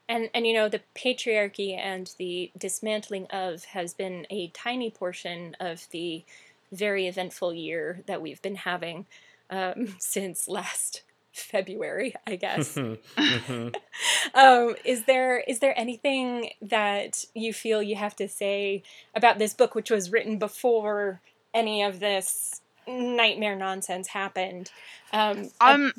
[0.09, 5.55] And and you know the patriarchy and the dismantling of has been a tiny portion
[5.59, 6.23] of the
[6.71, 9.05] very eventful year that we've been having
[9.49, 12.77] um, since last February, I guess.
[13.17, 13.75] Mhm.
[14.35, 18.83] um, is there is there anything that you feel you have to say
[19.15, 21.21] about this book, which was written before
[21.53, 24.71] any of this nightmare nonsense happened?
[25.11, 25.93] Um, Um,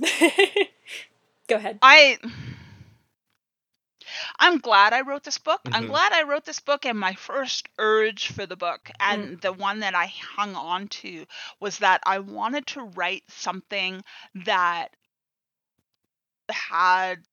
[1.49, 1.79] go ahead.
[1.83, 2.19] I
[4.39, 5.69] I'm glad I wrote this book.
[5.73, 5.87] I'm Mhm.
[5.87, 9.81] glad I wrote this book and my first urge for the book and the one
[9.81, 11.27] that I hung on to
[11.61, 14.03] was that I wanted to write something
[14.35, 14.95] that
[16.51, 17.25] had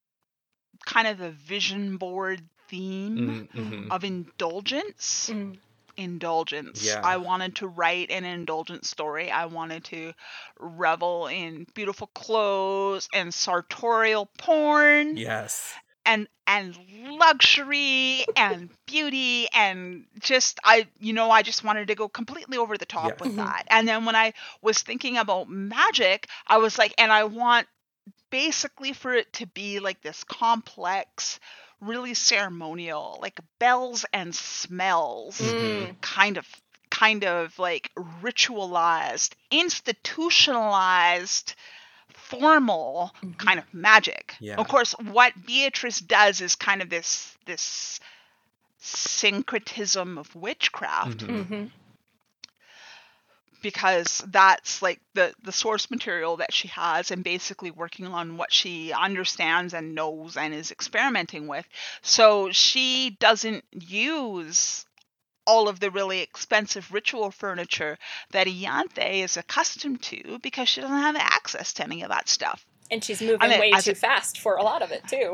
[0.86, 3.50] kind of the vision board theme Mhm.
[3.54, 3.90] Mhm.
[3.92, 5.60] of indulgence Mm.
[5.98, 6.82] indulgence.
[6.86, 7.02] Yeah.
[7.04, 9.32] I wanted to write an indulgent story.
[9.32, 10.14] I wanted to
[10.60, 15.74] revel in beautiful clothes and sartorial porn Yes.
[16.06, 16.76] And and
[17.20, 22.78] luxury and beauty and just I you know I just wanted to go completely over
[22.78, 23.22] the top Yeah.
[23.22, 23.64] with that.
[23.70, 27.68] And then when I was thinking about magic, I was like and I want
[28.30, 31.40] basically for it to be like this complex
[31.82, 35.96] really ceremonial like bells and smells Mm.
[36.02, 36.48] kind of
[36.90, 37.92] kind of like
[38.22, 41.54] ritualized institutionalized
[42.30, 43.38] formal Mhm.
[43.38, 44.36] kind of magic.
[44.40, 44.56] Yeah.
[44.56, 48.00] Of course, what Beatrice does is kind of this this
[48.80, 51.46] syncretism of witchcraft Mhm.
[51.48, 51.72] Mhm.
[53.62, 58.52] because that's like the the source material that she has and basically working on what
[58.54, 61.66] she understands and knows and is experimenting with
[62.02, 64.85] so she doesn't use
[65.46, 67.98] all of the really expensive ritual furniture
[68.32, 72.66] that Ianthe is accustomed to because she doesn't have access to any of that stuff.
[72.92, 75.34] And she's moving I mean, way too a- fast for a lot of it too.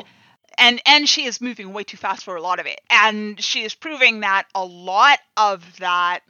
[0.58, 2.82] and and she is moving way too fast for a lot of it.
[2.89, 6.21] And she is proving that a lot of that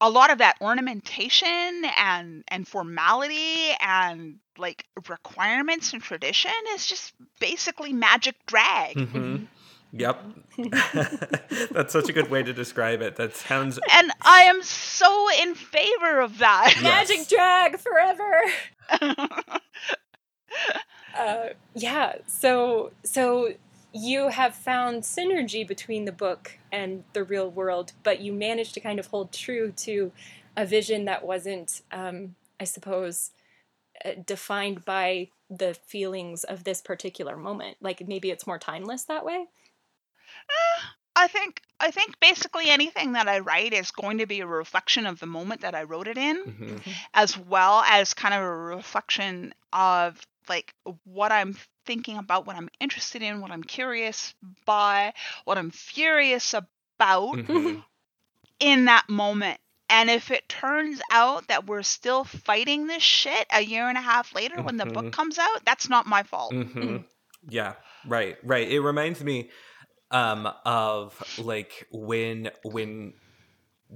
[0.00, 7.12] a lot of that ornamentation and and formality and like requirements and tradition is just
[7.40, 8.98] basically magic drag.
[9.08, 9.36] Hmm
[9.92, 10.22] Yep.
[11.70, 13.16] That's such a good way to describe it.
[13.16, 17.08] That sounds and i am so in favor of that Yes.
[17.08, 18.42] Magic drag forever.
[21.18, 22.14] Uh, yeah.
[22.26, 23.52] So so
[23.92, 28.80] you have found synergy between the book and the real world, but you managed to
[28.80, 30.12] kind of hold true to
[30.56, 33.30] a vision that wasn't, um, I suppose,
[34.04, 37.78] uh, defined by the feelings of this particular moment.
[37.80, 39.46] Like maybe it's more timeless that way.
[41.16, 45.04] I think I think basically anything that I write is going to be a reflection
[45.06, 46.36] of the moment that I wrote it in.
[46.36, 46.94] Mhm.
[47.14, 50.72] as well as kind of a reflection of like
[51.04, 51.56] what I'm
[51.86, 54.34] thinking about, what I'm interested in, what I'm curious
[54.64, 55.12] by,
[55.44, 57.82] what I'm furious about Mhm.
[58.60, 59.60] in that moment.
[59.90, 64.02] And if it turns out that we're still fighting this shit a year and a
[64.02, 66.52] half later when the book comes out, that's not my fault.
[66.52, 66.98] hmm
[67.48, 67.74] Yeah,
[68.06, 68.68] right, right.
[68.68, 69.50] It reminds me
[70.10, 73.12] um of like when when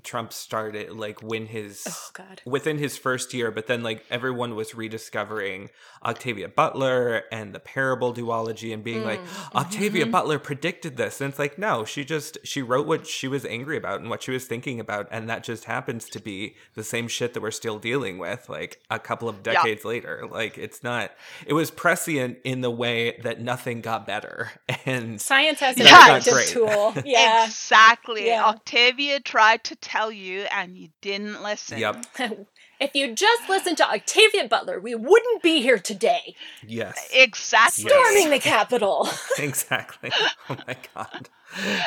[0.02, 2.40] Trump started like when his Oh God.
[2.46, 5.70] within his first year, but then like everyone was rediscovering
[6.04, 10.10] Octavia Butler and the parable duology and being like, Mm, Octavia mhm.
[10.10, 11.20] Butler predicted this.
[11.20, 14.22] And it's like, no, she just she wrote what she was angry about and what
[14.22, 17.50] she was thinking about, and that just happens to be the same shit that we're
[17.50, 19.52] still dealing with, like a couple of Yeah.
[19.54, 20.26] decades later.
[20.30, 21.10] Like it's not
[21.46, 24.50] it was prescient in the way that nothing got better.
[24.86, 26.18] And Science has a Yeah.
[26.46, 26.94] tool.
[27.04, 27.44] Yeah.
[27.46, 28.26] Exactly.
[28.26, 28.44] Yeah.
[28.46, 31.78] Octavia tried to tell you and you didn't listen.
[31.78, 32.06] yep.
[32.80, 36.34] if you just listened to Octavia Butler, we wouldn't be here today,
[36.66, 36.96] Yes.
[37.12, 37.84] Exactly.
[37.84, 37.92] Yes.
[37.92, 39.08] storming the Capitol.
[39.38, 40.10] exactly.
[40.48, 41.28] Oh my god.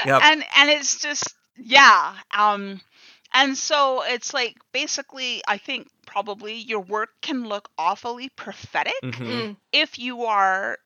[0.06, 0.22] Yep.
[0.22, 2.80] and and it's just yeah um
[3.34, 9.26] and so it's like basically i think probably your work can look awfully prophetic Mhm.
[9.26, 10.78] Mm, if you are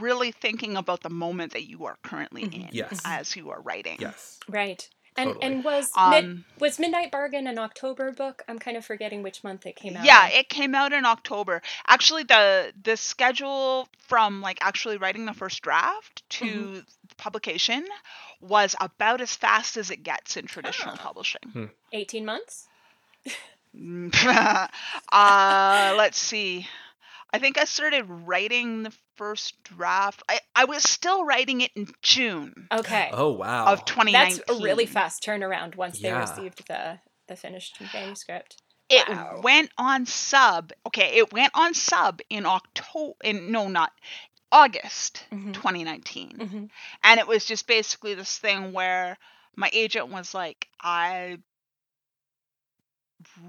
[0.00, 2.54] really thinking about the moment that you are currently Mhm.
[2.54, 3.02] in Yes.
[3.04, 4.38] as you are writing Yes.
[4.48, 4.88] right.
[5.18, 5.46] And Totally.
[5.46, 8.42] and was Um, mid, was Midnight Bargain an October book?
[8.48, 10.04] I'm kind of forgetting which month it came out.
[10.04, 10.32] yeah in.
[10.40, 15.62] it came out in october actually the the schedule from like actually writing the first
[15.62, 16.78] draft to Mm-hmm.
[17.16, 17.84] publication
[18.40, 21.02] was about as fast as it gets in traditional Ah.
[21.02, 22.68] publishing 18 months.
[25.12, 26.66] uh, let's see.
[27.32, 30.22] I think I started writing the first draft.
[30.28, 33.10] I, I was still writing it in June Okay.
[33.12, 33.66] Oh wow.
[33.66, 34.38] of 2019.
[34.46, 38.62] That's a really fast turnaround once they received the the finished manuscript.
[38.88, 39.40] It Wow.
[39.42, 40.72] went on sub.
[40.86, 43.14] Okay, it went on sub in October.
[43.24, 43.92] In no, not
[44.52, 45.52] August Mhm.
[45.52, 46.70] 2019, Mhm.
[47.02, 49.18] and it was just basically this thing where
[49.56, 51.38] my agent was like, I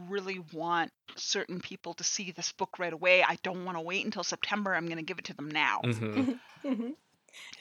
[0.07, 3.23] really want certain people to see this book right away.
[3.23, 4.73] I don't want to wait until September.
[4.75, 5.81] I'm going to give it to them now.
[5.83, 6.39] Mhm.
[6.63, 6.93] Mhm.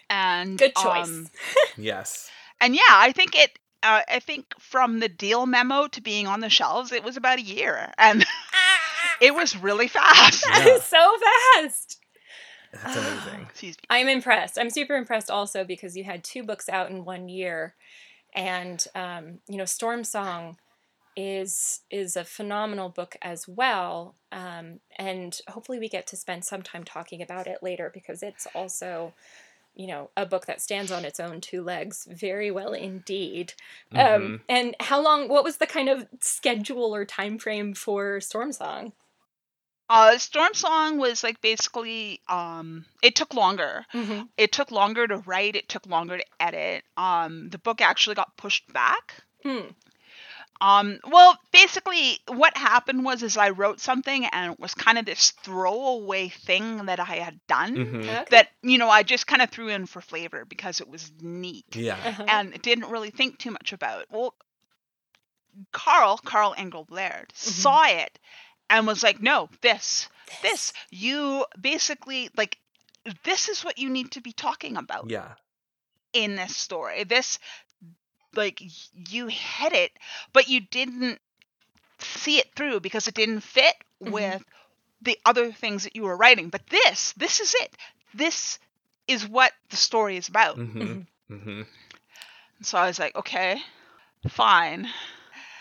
[0.08, 1.08] And Good choice.
[1.08, 1.30] um,
[1.76, 2.30] Yes.
[2.60, 3.58] and yeah, I think it.
[3.82, 7.38] Uh, I think from the deal memo to being on the shelves, it was about
[7.38, 8.24] a year, and
[9.20, 10.42] it was really fast.
[10.44, 10.72] That Yeah.
[10.74, 11.16] is so
[11.62, 11.98] fast.
[12.72, 13.42] That's amazing.
[13.50, 13.82] Excuse me.
[13.90, 14.58] I'm impressed.
[14.58, 17.74] I'm super impressed also because you had two books out in one year,
[18.34, 20.56] and um, you know, Storm Song
[21.16, 24.14] is is a phenomenal book as well.
[24.30, 28.46] Um, and hopefully, we get to spend some time talking about it later because it's
[28.54, 29.14] also,
[29.74, 33.54] you know, a book that stands on its own two legs very well indeed.
[33.92, 34.16] Mhm.
[34.16, 35.28] Um, and how long?
[35.28, 38.92] What was the kind of schedule or time frame for Storm Song?
[39.88, 43.86] Uh, Storm Song was like basically, um, it took longer.
[43.94, 44.22] Mm-hmm.
[44.36, 45.54] It took longer to write.
[45.54, 46.82] It took longer to edit.
[46.96, 49.14] Um, the book actually got pushed back.
[49.44, 49.68] Hmm.
[50.60, 55.04] Um, well, basically, what happened was is I wrote something and it was kind of
[55.04, 57.98] this throwaway thing that I had done Mhm.
[58.00, 58.24] Okay.
[58.30, 61.66] that you know I just kind of threw in for flavor because it was neat.
[61.76, 61.98] Yeah.
[62.04, 62.24] Uh-huh.
[62.28, 64.08] and didn't really think too much about it.
[64.10, 64.34] Well,
[65.72, 67.50] Carl, Carl Engle-Laird, Mm-hmm.
[67.50, 68.18] saw it
[68.68, 70.08] and was like, no, this,
[70.42, 70.72] this.
[70.90, 72.58] You basically like
[73.24, 75.34] this is what you need to be talking about Yeah.
[76.12, 77.04] in this story.
[77.04, 77.38] This
[78.36, 78.60] like
[79.10, 79.92] you hit it,
[80.32, 81.20] but you didn't
[81.98, 84.12] see it through because it didn't fit Mhm.
[84.12, 84.44] with
[85.02, 86.48] the other things that you were writing.
[86.50, 87.76] But this, this is it.
[88.14, 88.58] This
[89.06, 90.56] is what the story is about.
[90.58, 91.00] Mm-hmm.
[91.34, 91.62] Mm-hmm.
[92.62, 93.60] So I was like, okay,
[94.28, 94.88] fine.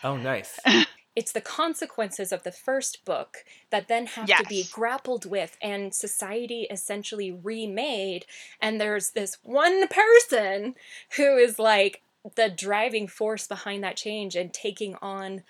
[0.03, 0.59] Oh, nice.
[1.15, 3.37] it's the consequences of the first book
[3.69, 8.25] that then have to be grappled with and society essentially remade
[8.61, 10.75] and there's this one person
[11.15, 12.01] who is like
[12.35, 15.43] the driving force behind that change and taking on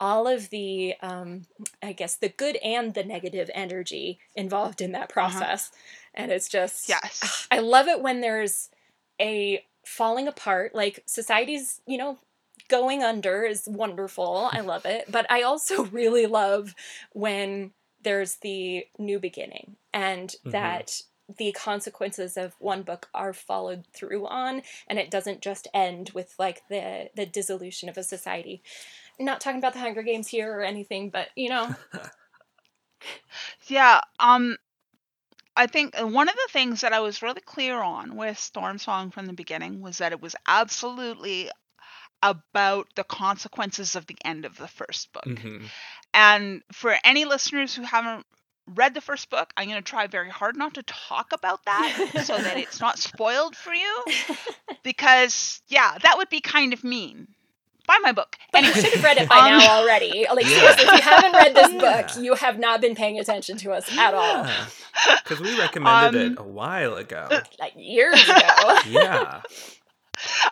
[0.00, 1.42] all of the um,
[1.82, 5.70] i guess the good and the negative energy involved in that process
[6.14, 7.46] and it's just Yes.
[7.50, 8.68] i love it when there's
[9.20, 12.18] a falling apart like society's you know
[12.68, 14.48] going under is wonderful.
[14.50, 15.04] I love it.
[15.10, 16.74] But I also really love
[17.12, 20.52] when there's the new beginning and Mhm.
[20.52, 21.02] that
[21.38, 26.34] the consequences of one book are followed through on and it doesn't just end with
[26.38, 28.62] like the the dissolution of a society.
[29.18, 31.74] Not talking about the Hunger Games here or anything, but you know,
[33.66, 34.56] Yeah, um
[35.56, 38.78] I think uh, one of the things that I was really clear on with Storm
[38.78, 41.50] Song from the beginning was that it was absolutely
[42.22, 45.24] about the consequences of the end of the first book.
[45.26, 45.66] Mm-hmm.
[46.14, 48.26] And for any listeners who haven't
[48.66, 52.22] read the first book, I'm going to try very hard not to talk about that
[52.24, 54.04] so that it's not spoiled for you
[54.82, 57.28] because yeah, that would be kind of mean.
[57.86, 58.36] Buy my book.
[58.52, 60.24] but you should have read it by Um, now already.
[60.32, 60.58] Like Yeah.
[60.58, 61.82] seriously, if you haven't read this book,
[62.16, 62.18] Yeah.
[62.22, 64.46] you have not been paying attention to us at all.
[65.24, 67.28] Because we recommended Um, it a while ago.
[67.58, 68.78] Like years ago.
[68.86, 69.42] Yeah.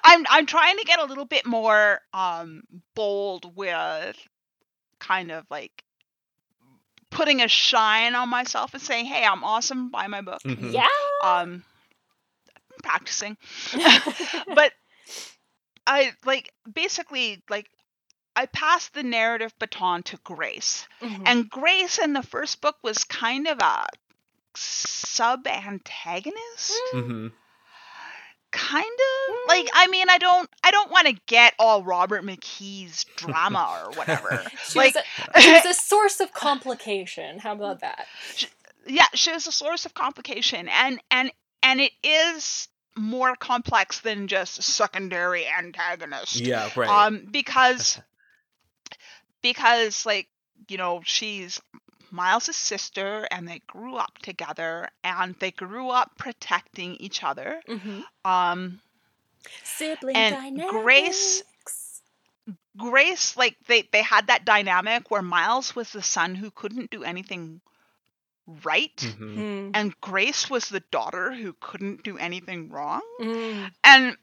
[0.02, 2.62] I'm I'm trying to get a little bit more um
[2.96, 4.16] bold with
[4.98, 5.84] kind of like
[7.20, 9.90] putting a shine on myself and saying, "Hey, I'm awesome.
[9.90, 10.72] Buy my book." Mhm.
[10.72, 10.86] yeah.
[11.22, 11.62] Um
[12.82, 13.36] practicing.
[14.54, 14.72] but
[15.86, 17.68] I like basically like
[18.34, 20.88] I passed the narrative baton to Grace.
[21.02, 21.22] Mhm.
[21.26, 23.86] And Grace in the first book was kind of a
[24.54, 26.80] sub antagonist.
[26.94, 27.28] Mm-hmm.
[28.52, 33.04] Kind of like i mean i don't i don't want to get all robert mckee's
[33.16, 35.04] drama or whatever She, like was
[35.36, 37.38] a, she was a source of complication.
[37.38, 38.06] How about that?
[38.86, 41.30] yeah she was a source of complication and and
[41.62, 47.06] and it is more complex than just secondary antagonist Yeah, right.
[47.06, 48.00] um because
[49.42, 50.28] because like
[50.68, 51.60] you know she's
[52.12, 58.00] miles' sister and they grew up together and they grew up protecting each other Mm-hmm.
[58.30, 58.80] um
[59.64, 60.72] Sibling And dynamics.
[60.82, 61.42] Grace-
[62.76, 67.02] Grace, like they they had that dynamic where Miles was the son who couldn't do
[67.02, 67.60] anything
[68.64, 69.36] right, Mhm.
[69.36, 69.70] Mm.
[69.74, 73.00] and Grace was the daughter who couldn't do anything wrong.
[73.20, 73.72] Mm.
[73.84, 74.16] And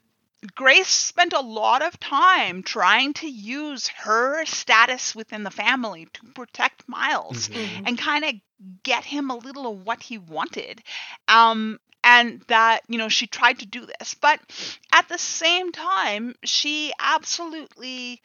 [0.54, 6.26] Grace spent a lot of time trying to use her status within the family to
[6.32, 7.54] protect Miles Mhm.
[7.54, 7.88] Mhm.
[7.88, 8.34] and kind of
[8.82, 10.82] get him a little of what he wanted.
[11.26, 14.14] Um, and that, you know, she tried to do this.
[14.14, 14.40] But
[14.92, 18.22] at the same time, she absolutely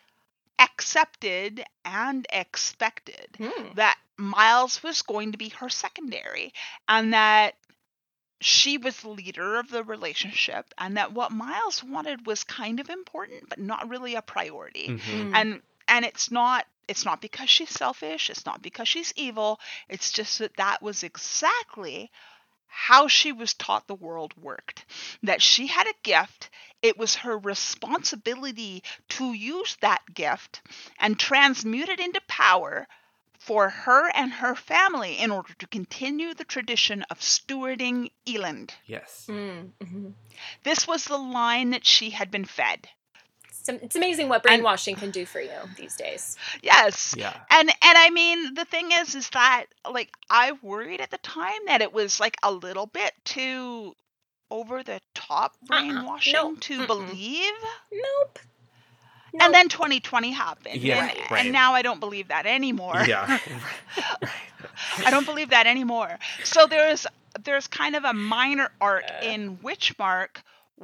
[0.59, 3.75] accepted and expected Mm.
[3.75, 6.53] that Miles was going to be her secondary
[6.87, 7.55] and that
[8.41, 12.89] she was the leader of the relationship and that what Miles wanted was kind of
[12.89, 14.99] important but not really a priority Mhm.
[14.99, 15.35] Mm.
[15.35, 20.11] and and it's not it's not because she's selfish it's not because she's evil it's
[20.11, 22.11] just that that was exactly
[22.67, 24.83] how she was taught the world worked
[25.21, 26.49] that she had a gift
[26.81, 30.61] it was her responsibility to use that gift
[30.99, 32.87] and transmute it into power
[33.45, 38.71] for her and her family in order to continue the tradition of stewarding Eland.
[38.85, 39.25] Yes.
[39.29, 39.71] Mm.
[39.81, 40.13] Mhm.
[40.63, 42.87] This was the line that she had been fed.
[43.49, 46.37] It's, it's amazing what And- brainwashing can do for you these days.
[46.61, 47.15] Yes.
[47.17, 47.33] Yeah.
[47.49, 51.61] and and i mean the thing is is that like i worried at the time
[51.67, 53.95] that it was like a little bit too
[54.51, 56.49] over the top brainwashing Uh-uh.
[56.49, 56.55] No.
[56.55, 56.87] to Mm-mm.
[56.87, 57.53] believe
[57.91, 58.39] Nope.
[59.33, 59.41] Nope.
[59.45, 61.43] and then 2020 happened Yeah, and, right.
[61.45, 63.39] and now i don't believe that anymore Yeah.
[65.05, 67.07] i don't believe that anymore so there's
[67.43, 69.25] there's kind of a minor arc Uh.
[69.25, 70.37] in witchmark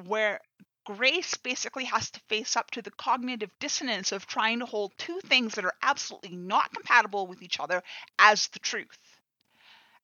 [0.05, 0.39] where
[0.85, 5.19] grace basically has to face up to the cognitive dissonance of trying to hold two
[5.27, 7.83] things that are absolutely not compatible with each other
[8.17, 8.97] as the truth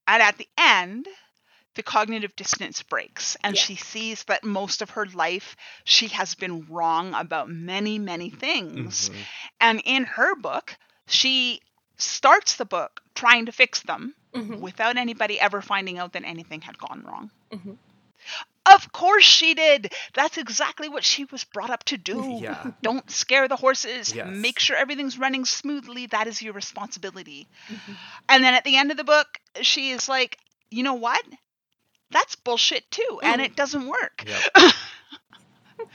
[0.07, 1.07] and at the end
[1.75, 3.61] the cognitive dissonance breaks and Yeah.
[3.61, 9.09] she sees that most of her life she has been wrong about many many things
[9.09, 9.15] Mhm.
[9.61, 11.61] and in her book, she
[11.97, 14.59] starts the book trying to fix them Mhm.
[14.59, 17.31] without anybody ever finding out that anything had gone wrong.
[17.51, 17.77] Mhm.
[18.65, 19.93] Of course she did.
[20.13, 22.39] That's exactly what she was brought up to do.
[22.41, 22.71] Yeah.
[22.81, 24.13] Don't scare the horses.
[24.13, 24.27] Yes.
[24.27, 26.07] Make sure everything's running smoothly.
[26.07, 27.47] That is your responsibility.
[27.69, 27.95] Mhm.
[28.27, 30.39] And then at the end of the book, she is like,
[30.71, 31.23] you know what?
[32.11, 33.19] That's bullshit too.
[33.23, 33.45] And Mm.
[33.45, 34.23] it doesn't work.
[34.27, 34.73] Yep.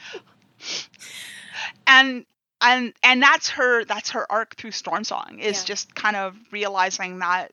[1.86, 2.24] and
[2.60, 5.64] and and that's her that's her arc through Storm Song is Yeah.
[5.64, 7.52] just kind of realizing that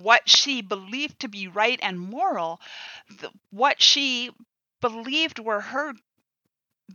[0.00, 2.60] what she believed to be right and moral,
[3.20, 4.30] the, what she
[4.80, 5.94] believed were her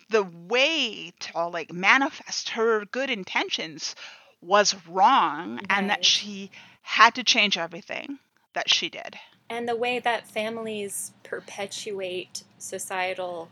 [0.09, 3.95] the way to like manifest her good intentions
[4.41, 6.51] was wrong and that she
[6.81, 8.19] had to change everything
[8.53, 9.17] that she did.
[9.49, 13.49] And the way that families perpetuate societal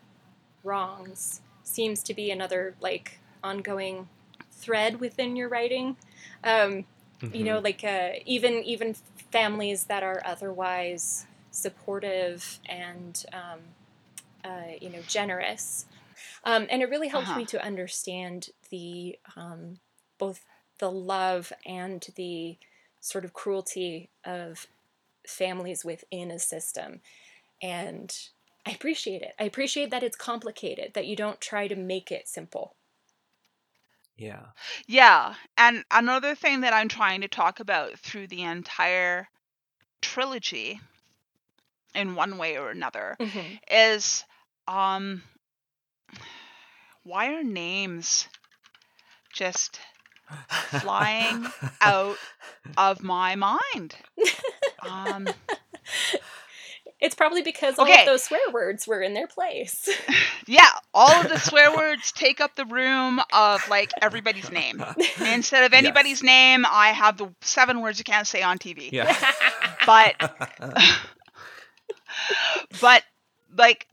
[0.63, 4.09] wrongs seems to be another like ongoing
[4.51, 5.97] thread within your writing.
[6.43, 6.85] Um,
[7.31, 8.95] you know, like uh, even even
[9.31, 13.59] families that are otherwise supportive and um,
[14.43, 15.85] uh, you know generous,
[16.43, 17.35] um, and it really helped Uh-huh.
[17.35, 19.79] me to understand the um,
[20.17, 20.45] both
[20.79, 22.57] the love and the
[23.01, 24.67] sort of cruelty of
[25.29, 27.01] families within a system,
[27.61, 28.15] and
[28.65, 29.33] I appreciate it.
[29.39, 32.75] I appreciate that it's complicated, that you don't try to make it simple.
[34.17, 34.47] yeah.
[34.87, 39.29] Yeah, and another thing that I'm trying to talk about through the entire
[40.01, 40.79] trilogy
[41.95, 43.55] in one way or another Mm-hmm.
[43.69, 44.23] is
[44.67, 45.23] um
[47.03, 48.27] why are names
[49.33, 49.79] just
[50.65, 52.19] Flying out
[52.77, 53.95] of my mind?
[54.89, 55.33] Um
[57.01, 57.99] It's probably because all Okay.
[58.01, 59.87] of those swear words were in their place.
[60.47, 64.81] yeah, all of the swear words take up the room of like everybody's name.
[65.33, 65.79] Instead of Yes.
[65.83, 68.89] anybody's name, I have the seven words you can't say on TV.
[68.91, 69.13] Yeah.
[69.85, 70.15] But
[72.79, 73.03] but
[73.55, 73.87] like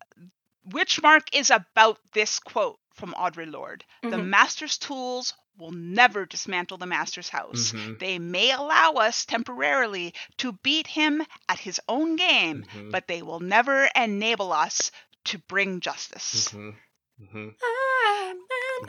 [0.68, 3.84] Witchmark is about this quote from Audre Lorde.
[4.02, 4.26] The Mhm.
[4.26, 7.72] master's tools will never dismantle the master's house.
[7.72, 7.98] Mhm.
[7.98, 12.90] They may allow us temporarily to beat him at his own game, Mhm.
[12.90, 14.90] but they will never enable us
[15.24, 16.48] to bring justice.
[16.48, 16.76] Mhm.
[17.20, 17.54] Mhm.
[17.62, 18.34] Ah.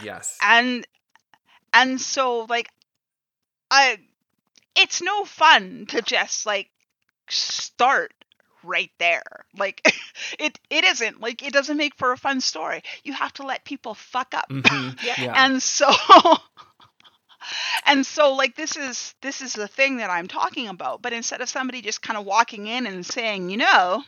[0.02, 0.38] Yes.
[0.42, 0.88] And
[1.74, 2.70] and so like
[3.70, 4.00] I
[4.76, 6.72] it's no fun to just like
[7.30, 8.14] start
[8.64, 9.24] right there.
[9.58, 9.82] Like
[10.40, 11.20] it it isn't.
[11.22, 12.82] Like it doesn't make for a fun story.
[13.04, 14.50] You have to let people fuck up.
[14.50, 15.00] Mhm.
[15.04, 15.16] Yeah.
[15.18, 15.46] Yeah.
[15.46, 15.92] and so
[17.86, 21.42] and so like this is this is the thing that i'm talking about but instead
[21.42, 24.02] of somebody just kind of walking in and saying you know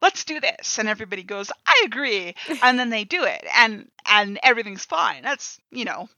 [0.00, 4.38] let's do this and everybody goes i agree and then they do it and and
[4.42, 6.08] everything's fine that's you know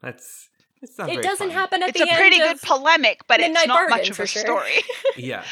[0.00, 0.51] That's it's not
[0.82, 1.50] It doesn't fun.
[1.50, 2.10] happen at it's the end.
[2.10, 4.42] It's a pretty good polemic but it's Midnight not much of a sure.
[4.42, 4.78] story
[5.16, 5.44] Yeah.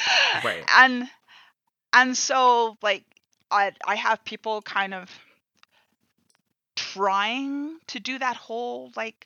[0.44, 0.64] Right.
[0.76, 1.08] and
[1.92, 3.04] and so like
[3.50, 5.10] i i have people kind of
[6.76, 9.24] trying to do that whole like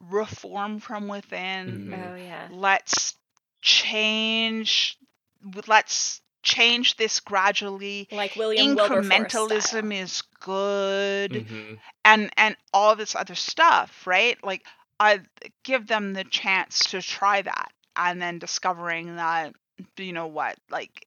[0.00, 2.12] reform from within Mhm.
[2.12, 2.48] Oh yeah.
[2.50, 3.14] let's
[3.60, 4.96] change
[5.66, 11.80] let's change this gradually Like William Wilberforce incrementalism is good Mhm.
[12.04, 14.62] and and all this other stuff right like
[15.00, 15.20] i
[15.64, 19.54] give them the chance to try that and then discovering that
[19.96, 21.06] you know what like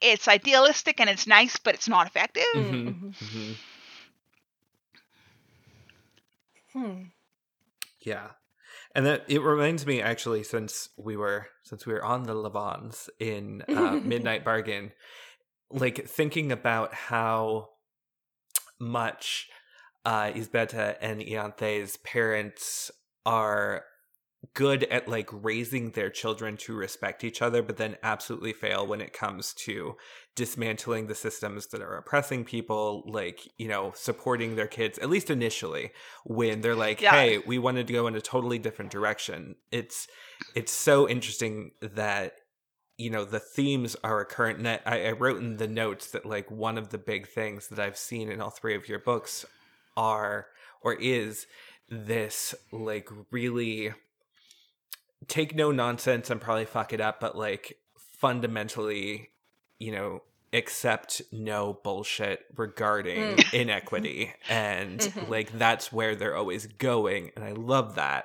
[0.00, 2.94] it's idealistic and it's nice but it's not effective Mhm.
[2.94, 3.14] Mhm.
[3.22, 3.56] Mhm.
[6.72, 7.02] Hmm.
[8.00, 8.30] Yeah.
[8.94, 13.08] And that it reminds me actually since we were since we were on the Lavans
[13.18, 14.92] in uh, Midnight Bargain,
[15.70, 17.70] like thinking about how
[18.78, 19.48] much
[20.04, 22.90] uh Ysbeta and Ianthe's parents
[23.26, 23.84] are
[24.52, 29.00] good at like raising their children to respect each other, but then absolutely fail when
[29.00, 29.96] it comes to
[30.34, 35.30] dismantling the systems that are oppressing people, like, you know, supporting their kids, at least
[35.30, 35.90] initially,
[36.24, 37.12] when they're like, Yeah.
[37.12, 39.56] hey, we wanted to go in a totally different direction.
[39.70, 40.08] It's
[40.54, 42.34] it's so interesting that
[42.96, 46.50] you know the themes are recurrent and I, I wrote in the notes that like
[46.50, 49.44] one of the big things that i've seen in all three of your books
[49.96, 50.46] are
[50.80, 51.46] or is
[51.88, 53.92] this like really
[55.26, 59.30] take no nonsense and probably fuck it up but like fundamentally
[59.84, 60.22] you know
[60.52, 65.28] accept no bullshit regarding inequity and Mhm.
[65.28, 68.24] like that's where they're always going and i love that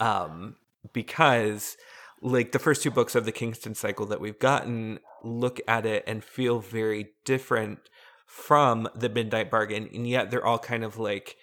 [0.00, 0.54] um
[0.92, 1.76] because
[2.22, 6.04] like the first two books of the Kingston cycle that we've gotten look at it
[6.06, 7.80] and feel very different
[8.26, 11.36] from the Midnight Bargain, and yet they're all kind of like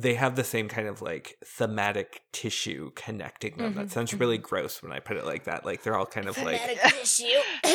[0.00, 3.74] they have the same kind of like thematic tissue connecting them.
[3.74, 5.64] That sounds really gross when I put it like that.
[5.64, 7.24] Like they're all kind of like tissue.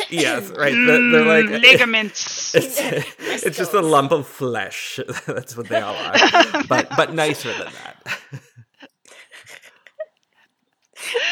[0.08, 0.72] yes, right.
[0.72, 2.54] They're, they're like Mm, ligaments.
[2.54, 2.78] It's,
[3.44, 4.98] it's just a lump of flesh.
[5.26, 6.64] That's what they all are.
[6.66, 8.18] but but nicer than that.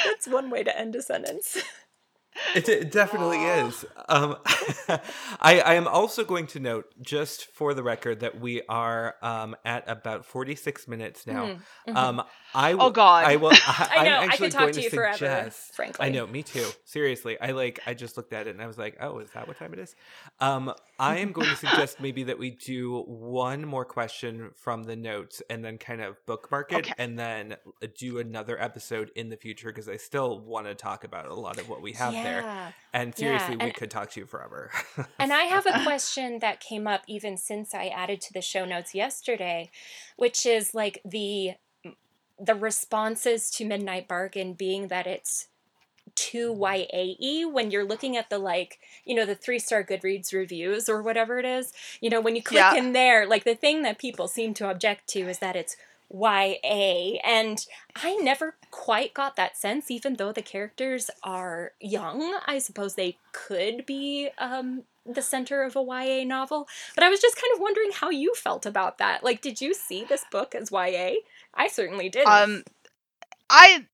[0.06, 1.56] That's one way to end a sentence.
[2.54, 3.84] It, it definitely is.
[4.08, 4.36] Um,
[5.40, 9.56] I, I am also going to note, just for the record, that we are um,
[9.64, 11.56] at about 46 minutes now.
[11.94, 12.22] Um,
[12.54, 13.24] I w- Oh, God.
[13.24, 13.50] I will.
[13.66, 16.06] I, I know, I could talk to you forever, suggest- frankly.
[16.06, 16.66] I know, me too.
[16.84, 17.80] Seriously, I like.
[17.86, 19.78] I just looked at it and I was like, "Oh, is that what time it
[19.78, 19.94] is?"
[20.40, 24.96] Um, I am going to suggest maybe that we do one more question from the
[24.96, 26.92] notes and then kind of bookmark it, Okay.
[26.98, 27.56] and then
[27.98, 31.58] do another episode in the future because I still want to talk about a lot
[31.58, 32.42] of what we have there.
[32.42, 32.72] Yeah.
[32.92, 34.70] And seriously, we and- could talk to you forever.
[35.18, 38.64] And I have a question that came up even since I added to the show
[38.64, 39.70] notes yesterday,
[40.16, 41.52] which is like the
[42.42, 45.46] the responses to Midnight Bargain being that it's
[46.14, 50.88] too YAE when you're looking at the like, you know, the three star Goodreads reviews
[50.88, 51.72] or whatever it is.
[52.00, 52.74] You know, when you click Yeah.
[52.74, 55.76] in there, like the thing that people seem to object to is that it's
[56.12, 57.18] YA.
[57.24, 57.64] And
[57.96, 62.38] I never quite got that sense, even though the characters are young.
[62.46, 66.68] I suppose they could be um, the center of a YA novel.
[66.94, 69.24] But I was just kind of wondering how you felt about that.
[69.24, 71.14] Like, did you see this book as YA?
[71.54, 72.26] I certainly did.
[72.26, 72.62] Um,
[73.50, 73.86] I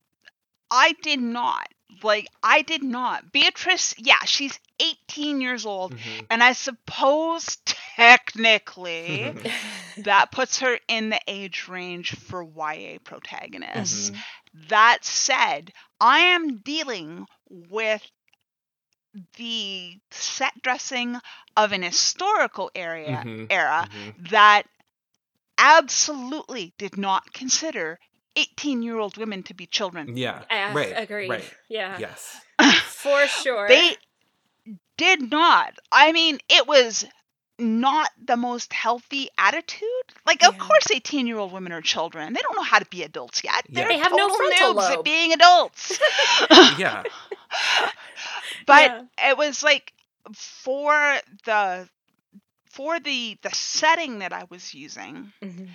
[0.71, 1.67] I did not
[2.03, 3.31] like I did not.
[3.31, 6.27] Beatrice, yeah, she's 18 years old, Mhm.
[6.29, 9.33] and I suppose technically
[9.97, 14.11] that puts her in the age range for YA protagonists.
[14.11, 14.17] Mhm.
[14.69, 18.03] That said, I am dealing with
[19.37, 21.17] the set dressing
[21.57, 23.47] of an historical area Mhm.
[23.49, 24.29] era Mhm.
[24.31, 24.63] that
[25.57, 27.99] absolutely did not consider
[28.35, 30.15] 18 year old women to be children.
[30.15, 30.43] Yeah.
[30.49, 30.93] I right.
[30.95, 31.29] agreed.
[31.29, 31.53] Right.
[31.67, 32.39] Yeah, Yes.
[32.85, 33.67] for sure.
[33.67, 33.97] They
[34.97, 35.73] did not.
[35.91, 37.05] I mean, it was
[37.57, 39.89] not the most healthy attitude.
[40.25, 42.31] Like, of course, 18 year old women are children.
[42.31, 43.65] They don't know how to be adults yet.
[43.67, 43.81] Yeah.
[43.81, 44.99] They're They have no total frontal noobs lobe.
[44.99, 45.99] at being adults.
[46.77, 47.03] Yeah.
[48.69, 49.31] but Yeah.
[49.31, 49.93] it was like
[50.33, 50.93] for
[51.45, 51.89] the
[52.71, 55.69] for the the setting that I was using, Mhm.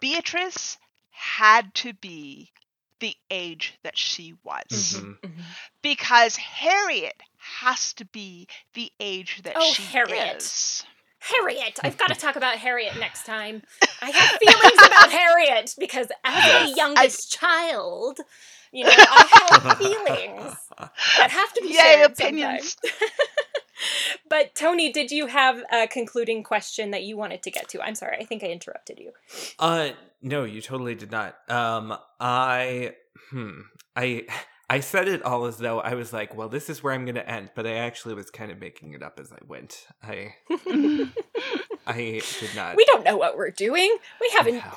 [0.00, 0.78] Beatrice
[1.10, 2.52] had to be
[3.00, 5.18] the age that she was Mhm.
[5.20, 5.44] Mhm.
[5.82, 10.36] because Harriet has to be the age that Oh, she Harriet.
[10.36, 10.84] is.
[11.20, 11.78] Harriet.
[11.84, 13.62] I've got to talk about Harriet next time.
[14.02, 16.76] I have feelings about Harriet because as a Yes.
[16.76, 18.20] youngest child,
[18.72, 20.56] you know, I have feelings
[21.18, 22.76] that have to be Yay, shared opinions.
[24.28, 27.82] but Tony, did you have a concluding question that you wanted to get to?
[27.82, 29.12] I'm sorry, I think I interrupted you.
[29.58, 29.90] Uh
[30.22, 31.36] no, you totally did not.
[31.48, 32.94] Um I
[33.30, 33.60] hmm
[33.96, 34.26] I
[34.68, 37.16] I said it all as though I was like, well, this is where I'm going
[37.16, 39.84] to end, but I actually was kind of making it up as I went.
[40.00, 40.34] I
[41.88, 42.76] I did not.
[42.76, 43.96] We don't know what we're doing.
[44.20, 44.54] We haven't.
[44.58, 44.72] No.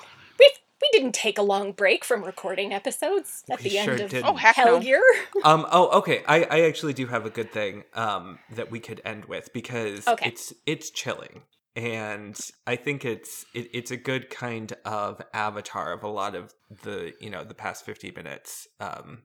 [1.04, 4.10] We we didn't take a long break from recording episodes at We the end of
[4.10, 4.26] didn't.
[4.30, 4.82] Oh, heck Hell no.
[4.82, 5.01] Year.
[5.43, 6.24] Um oh okay.
[6.28, 10.08] I I actually do have a good thing um that we could end with because
[10.08, 10.30] Okay.
[10.30, 11.43] it's it's chilling.
[11.76, 16.54] And I think it's it, it's a good kind of avatar of a lot of
[16.84, 19.24] the you know the past 50 minutes um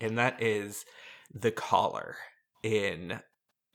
[0.00, 0.84] and that is
[1.34, 2.16] the caller
[2.62, 3.20] in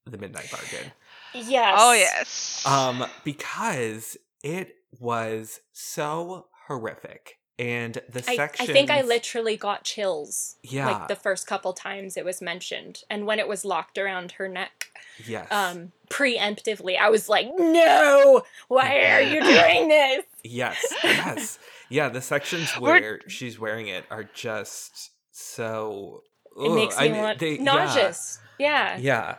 [0.06, 0.92] the midnight bargain
[1.34, 1.76] Yes.
[1.78, 2.66] Oh yes.
[2.66, 10.56] um because it was so horrific and the I, I think I literally got chills.
[10.64, 10.88] Yeah.
[10.88, 13.02] Like the first couple times it was mentioned.
[13.10, 14.88] And when it was locked around her neck,
[15.28, 20.24] yes um, preemptively, I was like, no, why are you doing this?
[20.46, 21.58] Yes, yes.
[21.90, 26.24] Yeah, the sections We're- where she's wearing it are just so
[26.58, 28.40] It ugh, makes I me mean, want they- nauseous.
[28.60, 28.98] Yeah.
[28.98, 29.36] Yeah.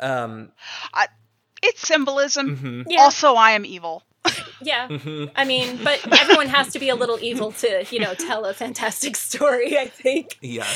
[0.00, 0.52] Um
[1.62, 2.56] it's symbolism.
[2.56, 3.00] mhm, Yeah.
[3.00, 4.02] Also, I am evil.
[4.60, 4.88] Yeah.
[4.88, 5.30] mhm.
[5.36, 8.54] I mean, but everyone has to be a little evil to, you know, tell a
[8.54, 10.36] fantastic story, I think.
[10.40, 10.66] Yeah.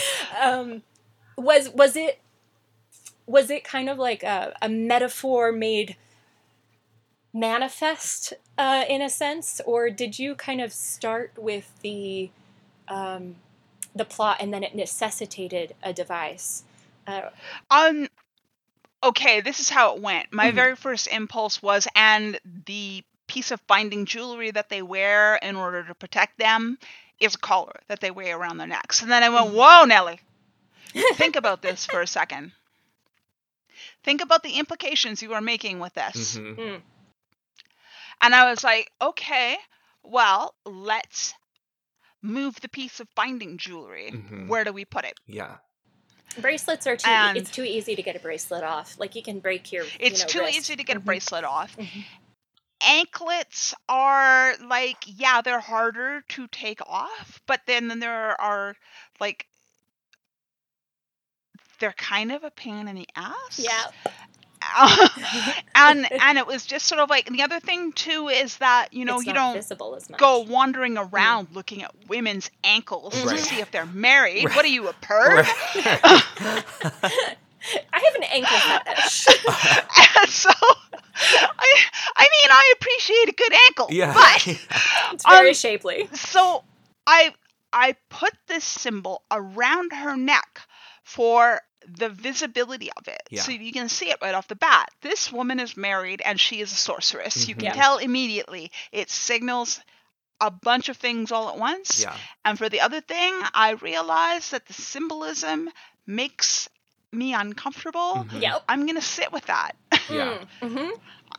[0.40, 0.82] um
[1.36, 2.20] was was it
[3.26, 5.96] was it kind of like a, a metaphor made
[7.32, 12.30] manifest uh, in a sense or did you kind of start with the
[12.88, 13.36] um,
[13.94, 16.64] the plot and then it necessitated a device
[17.06, 17.30] uh,
[17.70, 18.08] Um.
[19.02, 20.30] Okay, this is how it went.
[20.30, 20.54] My Mhm.
[20.54, 23.02] very first impulse was, and the
[23.32, 26.78] piece of binding jewelry that they wear in order to protect them
[27.20, 29.02] is a collar that they wear around their necks.
[29.02, 30.18] And then I went, "Whoa, Nelly!
[31.14, 32.52] Think about this for a second.
[34.02, 36.80] Think about the implications you are making with this." mhm.
[38.22, 39.56] And I was like, "Okay,
[40.02, 41.34] well, let's
[42.22, 44.48] move the piece of binding jewelry, Mhm.
[44.48, 45.18] where do we put it?
[45.26, 45.56] Yeah.
[46.38, 47.08] Bracelets are too.
[47.10, 48.98] And- it's too easy to get a bracelet off.
[48.98, 49.84] Like you can break your.
[49.98, 50.56] It's you know, too wrist.
[50.58, 51.04] easy to get a Mhm.
[51.04, 51.76] bracelet off.
[51.76, 52.04] Mhm.
[52.86, 58.74] Anklets are like, yeah, they're harder to take off, but then, then there are
[59.20, 59.46] like
[61.78, 63.58] they're kind of a pain in the ass.
[63.58, 63.90] Yeah.
[65.74, 68.88] and and it was just sort of like and the other thing too is that
[68.92, 70.20] you know it's you don't visible as much.
[70.20, 71.10] go wandering mm.
[71.12, 73.38] around looking at women's ankles Right.
[73.38, 74.44] to see if they're married.
[74.44, 74.56] Right.
[74.56, 75.46] What are you, a perv?
[77.92, 79.26] I have an ankle fetish.
[80.20, 80.50] and so,
[81.14, 81.80] I,
[82.16, 84.12] I mean, I appreciate a good ankle, yeah.
[84.14, 84.46] but
[85.12, 86.08] It's very Um, shapely.
[86.14, 86.64] so
[87.06, 87.34] I
[87.72, 90.60] I put this symbol around her neck
[91.04, 93.42] for the visibility of it, Yeah.
[93.42, 94.90] so you can see it right off the bat.
[95.00, 97.48] This woman is married and she is a sorceress.
[97.48, 97.64] You can.
[97.64, 97.72] Yeah.
[97.74, 98.70] tell immediately.
[98.92, 99.80] It signals
[100.40, 102.02] a bunch of things all at once.
[102.02, 102.16] yeah.
[102.44, 105.68] And for the other thing, I realized that the symbolism
[106.06, 106.68] makes
[107.12, 108.26] me uncomfortable.
[108.28, 108.40] Mhm.
[108.42, 108.64] Yep.
[108.68, 109.72] I'm gonna sit with that.
[110.10, 110.44] Yeah.
[110.62, 110.90] Mm-hmm.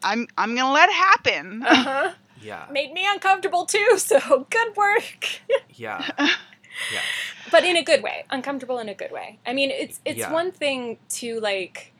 [0.03, 1.63] I'm I'm gonna let it happen.
[1.63, 2.11] Uh-huh.
[2.41, 2.65] Yeah.
[2.71, 3.97] Made me uncomfortable too.
[3.97, 5.27] So good work.
[5.73, 6.07] Yeah.
[6.93, 7.01] Yeah.
[7.51, 10.31] but in a good way uncomfortable in a good way i mean it's it's Yeah.
[10.31, 11.91] one thing to like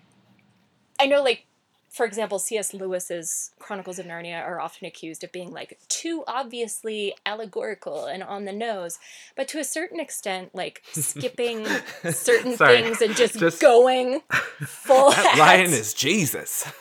[0.98, 1.46] i know like
[1.92, 7.14] for example cs lewis's chronicles of narnia are often accused of being like too obviously
[7.26, 8.98] allegorical and on the nose
[9.36, 11.66] but to a certain extent like skipping
[12.12, 12.82] certain Sorry.
[12.82, 14.22] things and just, Just- going
[14.66, 16.72] full That lion is Jesus.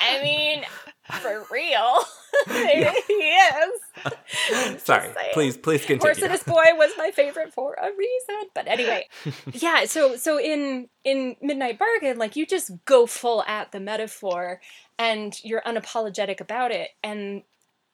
[0.00, 0.64] i mean
[1.10, 2.04] for real
[2.48, 2.92] Yeah.
[3.06, 3.80] he is
[4.82, 5.10] Sorry.
[5.32, 6.00] Please, please continue.
[6.00, 8.48] Horse and His Boy was my favorite for a reason.
[8.54, 9.08] But anyway,
[9.52, 9.84] yeah.
[9.84, 14.60] So so in in Midnight Bargain, like you just go full at the metaphor,
[14.98, 16.90] and you're unapologetic about it.
[17.02, 17.42] And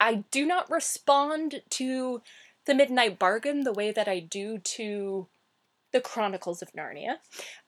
[0.00, 2.22] I do not respond to
[2.66, 5.26] the Midnight Bargain the way that I do to
[5.92, 7.16] the Chronicles of Narnia,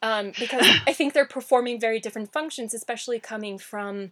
[0.03, 4.11] um, because I think they're performing very different functions, especially coming from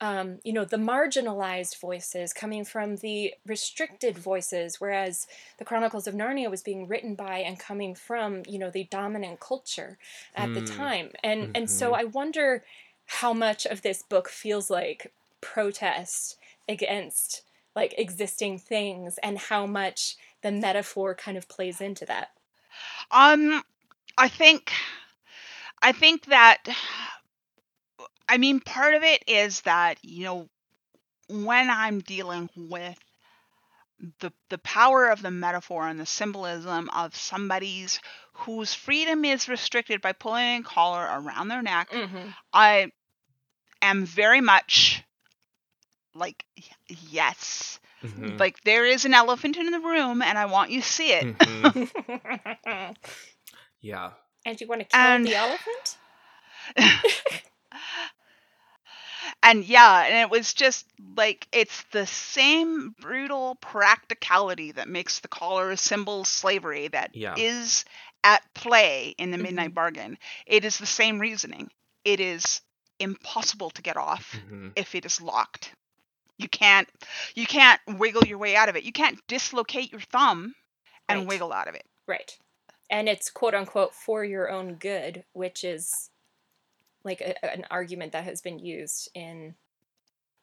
[0.00, 5.26] um, you know, the marginalized voices coming from the restricted voices, whereas
[5.58, 9.40] the Chronicles of Narnia was being written by and coming from, you know, the dominant
[9.40, 9.98] culture
[10.34, 10.62] at the Mm.
[10.62, 11.12] time.
[11.24, 11.94] And and so Mhm.
[11.94, 12.64] I wonder
[13.06, 16.36] how much of this book feels like protest
[16.68, 17.42] against
[17.74, 22.30] like existing things and how much the metaphor kind of plays into that.
[23.10, 23.62] Um,
[24.18, 24.72] I think,
[25.82, 26.64] I think that,
[28.28, 30.48] I mean, part of it is that you know,
[31.28, 32.98] when I'm dealing with
[34.20, 37.98] the the power of the metaphor and the symbolism of somebody's
[38.32, 42.28] whose freedom is restricted by pulling a collar around their neck, Mm-hmm.
[42.52, 42.92] I
[43.82, 45.02] am very much
[46.14, 46.64] like y-
[47.10, 48.38] yes Mhm.
[48.38, 51.24] like there is an elephant in the room and i want you to see it
[51.38, 52.96] Mhm.
[53.80, 54.12] Yeah.
[54.44, 55.96] and you want to kill And- the elephant?
[59.46, 60.86] and yeah and it was just
[61.16, 67.10] like it's the same brutal practicality that makes the collar a symbol of slavery that
[67.36, 67.92] is Yeah.
[68.24, 69.74] at play in the midnight Mhm.
[69.74, 71.70] bargain it is the same reasoning
[72.04, 72.60] it is
[72.98, 74.72] impossible to get off Mhm.
[74.76, 75.72] if it is locked
[76.38, 76.88] you can't
[77.34, 80.54] you can't wiggle your way out of it you can't dislocate your thumb
[81.08, 81.28] and Right.
[81.28, 82.36] wiggle out of it Right.
[82.90, 86.10] And it's quote unquote for your own good, which is
[87.06, 89.54] like a, an argument that has been used in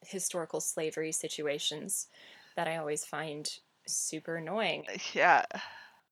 [0.06, 2.08] historical slavery situations
[2.56, 3.48] that I always find
[3.86, 4.84] super annoying.
[5.14, 5.44] yeah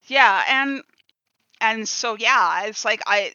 [0.07, 0.83] yeah and
[1.61, 3.33] and so yeah it's like i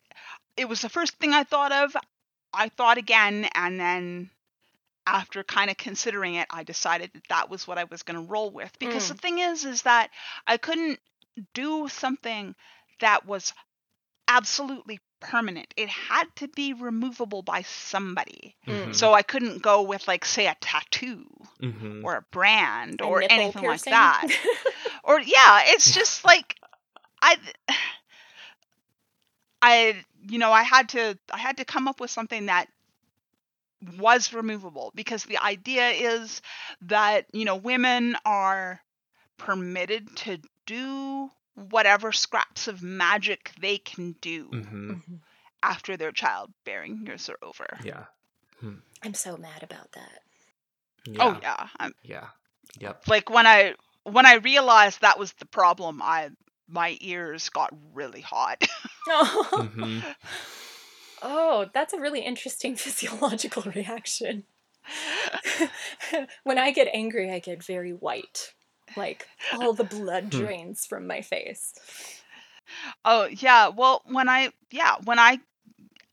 [0.57, 1.97] it was the first thing i thought of
[2.55, 4.31] i thought again and then
[5.07, 8.31] after kind of considering it i decided that that was what i was going to
[8.31, 9.09] roll with because Mm.
[9.09, 10.11] the thing is is that
[10.47, 11.01] i couldn't
[11.55, 12.55] do something
[13.01, 13.53] that was
[14.29, 18.95] absolutely permanent it had to be removable by somebody Mm.
[18.95, 21.25] so i couldn't go with like say a tattoo
[21.63, 22.05] Mhm.
[22.05, 24.27] or a brand A or nipple anything like that
[25.05, 26.57] or yeah it's just like
[27.23, 27.37] i
[29.63, 32.67] i you know i had to i had to come up with something that
[33.99, 36.43] was removable because the idea is
[36.83, 38.81] that you know women are
[39.37, 41.31] permitted to do
[41.71, 45.03] whatever scraps of magic they can do Mhm.
[45.03, 45.21] Mhm.
[45.63, 48.05] after their childbearing years are over Yeah.
[49.03, 50.23] I'm so mad about that.
[51.05, 51.25] Yeah.
[51.25, 52.29] oh yeah I'm, Yeah.
[52.81, 53.09] Yep.
[53.09, 56.31] like when i when i realized that was the problem i
[56.69, 58.63] my ears got really hot
[59.09, 60.17] Oh, Mhm.
[61.23, 64.45] oh, that's a really interesting physiological reaction.
[66.45, 68.53] when I get angry, I get very white.
[68.97, 69.27] Like
[69.59, 71.75] all the blood drains from my face.
[73.05, 75.39] Oh yeah, well when I yeah, when I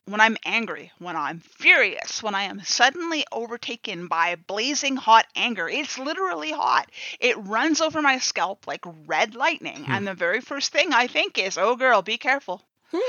[0.06, 5.68] when I'm angry, when I'm furious, when I am suddenly overtaken by blazing hot anger,
[5.68, 6.90] it's literally hot.
[7.20, 9.92] It runs over my scalp like red lightning, Hmm.
[9.92, 12.62] and the very first thing I think is, "Oh girl, be careful."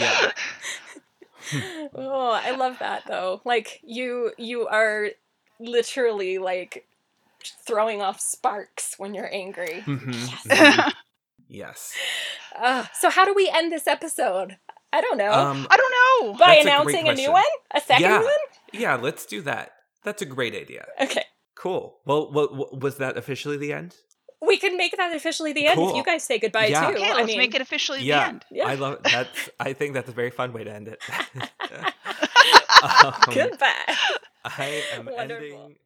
[0.00, 0.32] Yeah.
[1.94, 3.40] oh, I love that though.
[3.44, 5.08] Like you you are
[5.60, 6.86] literally like
[7.66, 9.82] throwing off sparks when you're angry.
[9.86, 10.46] Mhm, Yes.
[10.46, 10.92] mhm.
[11.48, 11.94] Yes.
[12.56, 14.56] Uh, so how do we end this episode?
[14.90, 15.30] I don't know.
[15.32, 15.92] Um, I don't
[16.30, 16.32] know.
[16.38, 17.42] By that's a announcing a, new one?
[17.74, 18.22] A second Yeah.
[18.22, 18.32] one?
[18.72, 19.72] yeah, let's do that.
[20.02, 20.86] That's a great idea.
[21.00, 21.24] Okay.
[21.54, 21.98] Cool.
[22.06, 23.96] Well, what, what was that officially the end?
[24.40, 26.88] We can make that officially the end if you guys say goodbye Yeah.
[26.88, 26.94] too.
[26.96, 28.44] Okay, I let's mean, make it officially the yeah, end.
[28.50, 28.66] Yeah.
[28.66, 29.50] I love that's.
[29.60, 31.00] I think that's a very fun way to end it.
[32.82, 33.68] Um, goodbye.
[34.44, 35.20] I am Wonderful.
[35.20, 35.76] ending